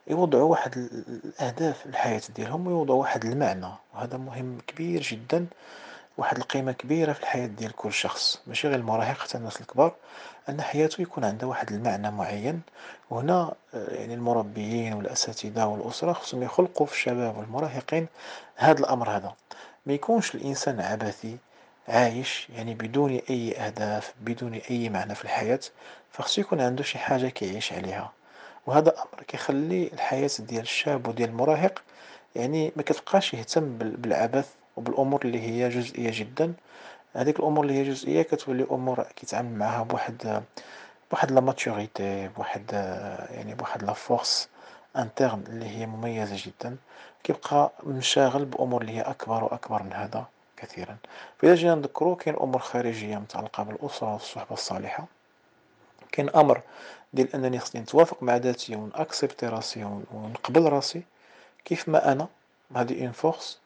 يوضعوا 0.06 0.50
واحد 0.50 0.76
الأهداف 0.76 1.86
الحياة 1.86 2.22
ديالهم 2.36 2.66
ويوضعوا 2.66 3.00
واحد 3.00 3.24
المعنى 3.24 3.68
وهذا 3.94 4.16
مهم 4.16 4.58
كبير 4.66 5.02
جدا 5.02 5.46
واحد 6.18 6.36
القيمة 6.36 6.72
كبيرة 6.72 7.12
في 7.12 7.20
الحياة 7.20 7.46
ديال 7.46 7.72
كل 7.72 7.92
شخص. 7.92 8.40
ماشي 8.46 8.68
غير 8.68 8.78
المراهق 8.78 9.18
حتى 9.18 9.38
الناس 9.38 9.60
الكبار 9.60 9.94
أن 10.48 10.60
حياته 10.62 11.02
يكون 11.02 11.24
عندها 11.24 11.48
واحد 11.48 11.72
المعنى 11.72 12.10
معين. 12.10 12.60
وهنا 13.10 13.54
آه، 13.74 13.94
يعني 13.94 14.14
المربيين 14.14 14.92
والأساتذة 14.92 15.66
والأسرة 15.66 16.12
خصهم 16.12 16.42
يخلقوا 16.42 16.86
في 16.86 16.92
الشباب 16.92 17.36
والمراهقين 17.36 18.06
هذا 18.56 18.80
الأمر 18.80 19.10
هذا. 19.10 19.34
ما 19.86 19.92
يكونش 19.92 20.34
الإنسان 20.34 20.80
عبثي 20.80 21.36
عايش 21.88 22.48
يعني 22.56 22.74
بدون 22.74 23.20
أي 23.30 23.56
أهداف 23.56 24.14
بدون 24.20 24.54
أي 24.70 24.88
معنى 24.88 25.14
في 25.14 25.24
الحياة. 25.24 25.60
فخصو 26.12 26.40
يكون 26.40 26.60
عنده 26.60 26.82
شي 26.82 26.98
حاجة 26.98 27.28
كيعيش 27.28 27.72
عليها. 27.72 28.12
وهذا 28.66 28.90
أمر 28.98 29.22
كيخلي 29.28 29.90
الحياة 29.92 30.30
ديال 30.38 30.62
الشاب 30.62 31.08
وديال 31.08 31.28
المراهق 31.28 31.82
يعني 32.36 32.72
ما 32.76 32.82
كتبقاش 32.82 33.34
يهتم 33.34 33.78
بالعبث 33.78 34.48
وبالأمور 34.76 35.20
اللي 35.24 35.40
هي 35.40 35.68
جزئية 35.68 36.10
جدا. 36.14 36.54
هذيك 37.14 37.38
الأمور 37.40 37.64
اللي 37.64 37.74
هي 37.74 37.84
جزئية 37.84 38.22
كتولي 38.22 38.66
أمور 38.70 39.02
كيتعامل 39.16 39.58
معها 39.58 39.82
بواحد 39.82 40.42
بواحد 41.10 41.30
la 41.32 41.40
maturité 41.40 42.28
بواحد 42.28 42.72
يعني 43.30 43.54
بواحد 43.54 43.82
la 43.84 43.92
force 43.92 44.48
interne 44.96 45.44
اللي 45.48 45.66
هي 45.68 45.86
مميزة 45.86 46.36
جدا. 46.46 46.76
كيبقى 47.24 47.72
منشغل 47.82 48.44
بأمور 48.44 48.80
اللي 48.82 48.92
هي 48.92 49.00
أكبر 49.00 49.44
وأكبر 49.44 49.82
من 49.82 49.92
هذا 49.92 50.24
كثيرا. 50.56 50.96
فإذا 51.38 51.54
جينا 51.54 51.74
نذكرو 51.74 52.16
كاين 52.16 52.36
أمور 52.36 52.60
خارجية 52.60 53.16
متعلقة 53.18 53.62
بالأسرة 53.62 54.12
والصحبة 54.12 54.52
الصالحة. 54.52 55.06
كاين 56.12 56.30
أمر 56.30 56.60
ديال 57.12 57.34
أنني 57.34 57.58
خصني 57.58 57.80
نتوافق 57.80 58.22
مع 58.22 58.36
ذاتي 58.36 58.76
ون 58.76 58.90
accepter 58.90 59.46
راسي 59.46 59.84
ونقبل 60.14 60.68
راسي 60.72 61.02
كيف 61.64 61.88
ما 61.88 62.12
أنا 62.12 62.28
هذه 62.76 63.04
une 63.04 63.12
force 63.12 63.58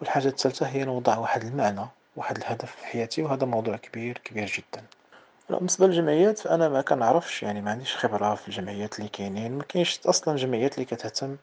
والحاجة 0.00 0.28
الثالثة 0.28 0.66
هي 0.66 0.84
نوضع 0.84 1.18
واحد 1.18 1.44
المعنى 1.44 1.86
واحد 2.16 2.36
الهدف 2.36 2.76
في 2.76 2.86
حياتي 2.86 3.22
وهذا 3.22 3.46
موضوع 3.46 3.76
كبير 3.76 4.18
كبير 4.18 4.46
جدا. 4.46 4.84
بالنسبة 5.50 5.86
للجمعيات 5.86 6.38
فأنا 6.38 6.68
ما 6.68 6.80
كنعرفش 6.82 7.42
يعني 7.42 7.60
ما 7.60 7.70
عنديش 7.70 7.96
خبرة 7.96 8.34
في 8.34 8.48
الجمعيات 8.48 8.98
اللي 8.98 9.08
كاينين 9.08 9.52
ما 9.52 9.64
كاينش 9.64 10.00
أصلا 10.06 10.36
جمعيات 10.36 10.74
اللي 10.74 10.84
كتهتم 10.84 11.36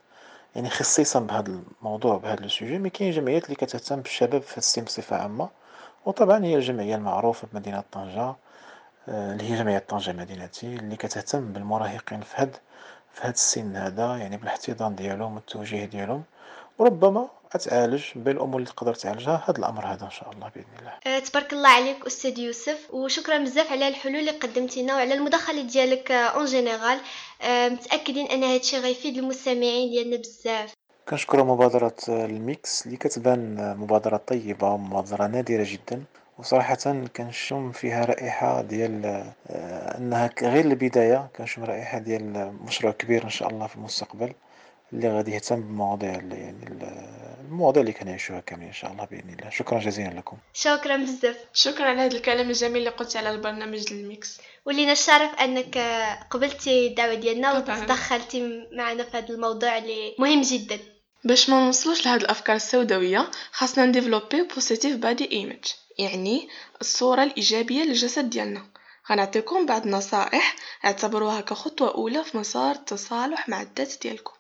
يعني 0.56 0.70
خصيصا 0.70 1.20
بهذا 1.20 1.60
الموضوع 1.82 2.18
بهذا 2.18 2.46
ال 2.46 2.51
sujet 2.51 2.78
mais 2.78 2.90
كاين 2.90 3.12
جمعيات 3.12 3.46
اللي 3.46 3.56
كتهتم 3.56 4.02
بالشباب 4.02 4.42
في 4.42 4.58
السن 4.58 4.84
بصفة 4.84 5.16
عامة 5.16 5.50
وطبعا 6.06 6.46
هي 6.46 6.56
الجمعية 6.56 6.96
المعروفة 6.96 7.48
بمدينة 7.54 7.84
طنجة 7.92 8.22
آه، 8.22 8.36
اللي 9.08 9.52
هي 9.52 9.58
جمعية 9.58 9.80
طنجة 9.80 10.12
مدينتي 10.12 10.68
اللي 10.68 10.96
كتهتم 10.96 11.54
بالمراهقين 11.54 12.22
في 12.22 12.34
هاد 12.36 12.56
في 13.14 13.28
هاد 13.28 13.34
السن 13.34 13.76
هذا 13.76 14.18
يعني 14.18 14.38
بالاحتضان 14.38 14.96
ديالهم 14.96 15.36
والتوجيه 15.36 15.86
ديالهم 15.86 16.24
وربما 16.80 17.28
أتعالج 17.54 18.04
بين 18.16 18.36
الأمور 18.36 18.56
اللي 18.56 18.70
تقدر 18.70 18.94
تعالجها 18.94 19.44
هذا 19.48 19.58
الأمر 19.58 19.86
هذا 19.86 20.06
إن 20.06 20.10
شاء 20.10 20.32
الله 20.32 20.52
بإذن 20.56 20.66
الله. 20.80 20.94
أه 21.08 21.20
تبارك 21.20 21.54
الله 21.54 21.70
عليك 21.70 22.06
أستاذ 22.06 22.40
يوسف 22.40 22.88
وشكرا 22.94 23.38
بزاف 23.38 23.72
على 23.72 23.88
الحلول 23.88 24.16
اللي 24.16 24.32
قدمتينا 24.32 24.96
وعلى 24.96 25.14
المداخله 25.14 25.62
ديالك 25.62 26.12
en 26.12 26.46
général 26.46 27.00
أه 27.42 27.70
متأكدين 27.70 28.28
أن 28.28 28.44
هذا 28.44 28.56
الشيء 28.56 28.80
غيفيد 28.80 29.18
المستمعين 29.18 29.90
ديالنا 29.90 30.18
بزاف. 30.18 30.74
كنشكر 31.10 31.44
مبادرة 31.44 31.96
ال 32.10 32.29
Mix 32.29 32.86
اللي 32.86 32.98
كتبان 32.98 33.76
مبادرة 33.78 34.18
طيبة 34.18 34.70
ومبادرة 34.70 35.28
نادرة 35.28 35.66
جدا. 35.68 36.04
وصراحة 36.42 37.08
كنشم 37.16 37.72
فيها 37.72 38.06
رائحة 38.06 38.62
ديال 38.62 39.06
آه، 39.50 39.98
أنها 39.98 40.30
غير 40.42 40.66
البداية 40.66 41.30
كنشم 41.36 41.64
رائحة 41.64 41.98
ديال 41.98 42.54
مشروع 42.66 42.92
كبير 42.94 43.24
إن 43.24 43.30
شاء 43.30 43.50
الله 43.50 43.68
في 43.68 43.76
المستقبل 43.76 44.34
اللي 44.94 45.10
غادي 45.10 45.32
يهتم 45.32 45.62
بمواضيع 45.62 46.10
يعني 46.12 46.56
المواضيع 47.42 47.82
اللي 47.82 47.94
كنعيشوها 47.94 48.40
كاملين 48.40 48.68
إن 48.68 48.74
شاء 48.74 48.92
الله 48.92 49.06
بإذن 49.06 49.30
الله. 49.30 49.50
شكرا 49.50 49.80
جزيلا 49.80 50.10
لكم. 50.10 50.38
شكرا 50.54 50.98
بزاف. 50.98 51.38
شكرا 51.54 51.86
على 51.86 52.02
هذا 52.02 52.18
الكلام 52.18 52.50
الجميل 52.50 52.78
اللي 52.78 52.90
قلتي 52.90 53.18
على 53.18 53.32
البرنامج 53.32 53.86
ال 53.92 54.02
Mix. 54.02 54.42
ولينا 54.66 54.92
الشرف 54.92 55.36
أنك 55.42 55.78
قبلتي 56.30 56.88
الدعوة 56.88 57.14
ديالنا 57.14 57.58
وتدخلتي 57.58 58.68
معنا 58.72 59.04
في 59.04 59.18
هذا 59.18 59.30
الموضوع 59.30 59.78
اللي 59.78 60.16
مهم 60.20 60.42
جدا. 60.42 60.80
باش 61.24 61.50
ما 61.50 61.66
نوصلوش 61.66 62.06
لهاد 62.06 62.22
الأفكار 62.22 62.56
السوداوية 62.56 63.32
خاصنا 63.52 63.86
ن 63.86 63.91
développer 63.91 64.42
positive 64.42 64.96
body 64.96 65.32
image 65.32 65.66
يعني 66.00 66.50
الصورة 66.82 67.24
الإيجابية 67.24 67.84
للجسد 67.84 68.30
ديالنا. 68.30 68.66
غنعطيكم 69.12 69.66
بعض 69.66 69.86
النصائح 69.86 70.56
اعتبروها 70.86 71.42
كخطوة 71.42 71.96
أولى 71.96 72.24
في 72.24 72.38
مسار 72.38 72.76
التصالح 72.76 73.50
مع 73.50 73.62
الذات 73.62 73.94
ديالكم. 74.02 74.34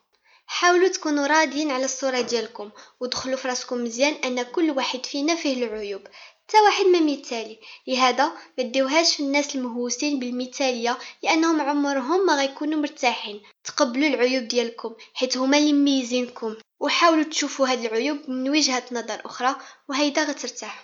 حاولوا 0.45 0.87
تكونوا 0.87 1.27
راضيين 1.27 1.71
على 1.71 1.85
الصورة 1.85 2.21
ديالكم 2.21 2.69
ودخلوا 2.99 3.37
في 3.37 3.47
راسكم 3.47 3.83
مزيان 3.83 4.13
أن 4.13 4.41
كل 4.41 4.71
واحد 4.71 5.05
فينا 5.05 5.35
فيه 5.35 5.65
العيوب 5.65 6.01
حتى 6.47 6.57
واحد 6.65 6.85
ما 6.85 6.99
مثالي 6.99 7.59
لهذا 7.87 8.25
ما 8.57 8.63
تديوهاش 8.63 9.15
في 9.15 9.23
الناس 9.23 9.55
المهووسين 9.55 10.19
بالمثالية 10.19 10.97
لأنهم 11.23 11.61
عمرهم 11.61 12.25
ما 12.25 12.35
غيكونوا 12.35 12.79
مرتاحين. 12.79 13.41
تقبلوا 13.63 14.07
العيوب 14.07 14.43
ديالكم 14.47 14.93
حيث 15.13 15.37
هما 15.37 15.57
اللي 15.57 15.73
مميزينكم. 15.73 16.55
وحاولوا 16.81 17.23
تشوفوا 17.23 17.67
هاد 17.67 17.85
العيوب 17.85 18.29
من 18.29 18.49
وجهة 18.49 18.83
نظر 18.91 19.21
أخرى 19.25 19.55
وهيدا 19.89 20.23
غترتاحوا 20.23 20.83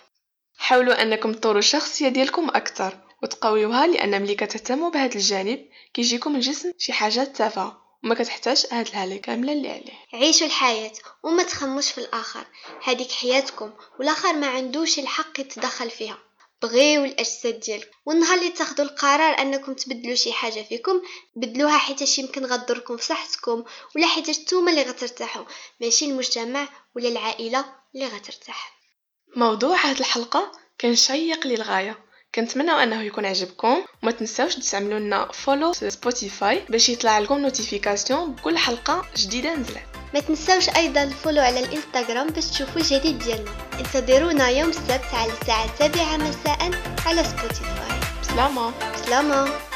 حاولوا 0.58 1.02
أنكم 1.02 1.32
تطوروا 1.32 1.58
الشخصية 1.58 2.08
ديالكم 2.08 2.48
أكثر 2.48 2.98
وتقويوها 3.22 3.86
لأن 3.86 4.22
ملي 4.22 4.34
كتهتموا 4.34 4.90
بهذا 4.90 5.14
الجانب 5.14 5.68
كيجيكم 5.94 6.36
الجسم 6.36 6.72
شي 6.78 6.92
حاجات 6.92 7.36
تافهة 7.36 7.82
وما 8.04 8.14
كتحتاج 8.14 8.66
هاد 8.72 8.86
الهاله 8.86 9.16
كامله 9.16 9.52
اللي 9.52 9.70
عليه. 9.70 10.22
عيشوا 10.22 10.46
الحياة 10.46 10.92
وما 11.22 11.42
تخموش 11.42 11.90
في 11.90 11.98
الآخر. 11.98 12.46
هذيك 12.84 13.12
حياتكم 13.12 13.72
والآخر 13.98 14.32
ما 14.32 14.46
عندوش 14.46 14.98
الحق 14.98 15.40
يتدخل 15.40 15.90
فيها. 15.90 16.18
بغيو 16.62 17.04
الأجساد 17.04 17.60
ديالكم 17.60 17.90
والنهار 18.06 18.38
اللي 18.38 18.50
تاخدوا 18.50 18.84
القرار 18.84 19.38
أنكم 19.38 19.74
تبدلوا 19.74 20.14
شي 20.14 20.32
حاجة 20.32 20.62
فيكم 20.62 21.02
بدلوها 21.36 21.78
حيتاش 21.78 22.18
يمكن 22.18 22.44
غضركم 22.46 22.96
في 22.96 23.04
صحتكم 23.04 23.64
ولا 23.96 24.06
حيتاش 24.06 24.38
نتوما 24.38 24.70
اللي 24.70 24.82
غترتاحوا 24.82 25.44
ماشي 25.80 26.04
المجتمع 26.04 26.68
ولا 26.96 27.08
العائلة 27.08 27.64
اللي 27.94 28.06
غترتاح. 28.06 28.78
موضوع 29.36 29.76
هاد 29.76 29.98
الحلقة 29.98 30.52
كان 30.78 30.96
شيق 30.96 31.46
للغاية. 31.46 31.98
كنتمنى 32.34 32.70
أنه 32.70 33.02
يكون 33.02 33.26
عجبكم. 33.26 33.84
وما 34.02 34.12
تنساوش 34.12 34.54
تعملوا 34.54 34.98
لنا 34.98 35.32
follow 35.32 35.72
Spotify 35.72 36.64
باش 36.68 36.88
يطلع 36.88 37.18
لكم 37.18 37.38
notification 37.38 38.32
بكل 38.32 38.58
حلقة 38.58 39.04
جديدة 39.16 39.54
نزلت. 39.54 39.97
ما 40.14 40.20
تنساوش 40.20 40.68
أيضا 40.68 41.02
ال 41.02 41.08
follow 41.08 41.42
على 41.42 41.60
الإنستغرام 41.60 42.26
باش 42.26 42.46
تشوفوا 42.46 42.80
الجديد 42.80 43.18
ديالنا. 43.18 43.50
انتظرونا 43.78 44.48
يوم 44.48 44.70
السبت 44.70 45.14
على 45.14 45.32
الساعة 45.40 45.76
7 45.78 46.16
مساء 46.16 46.70
على 47.06 47.24
سبوتيفاي 47.24 48.00
بسلامة. 48.22 48.72
سلامه 49.04 49.67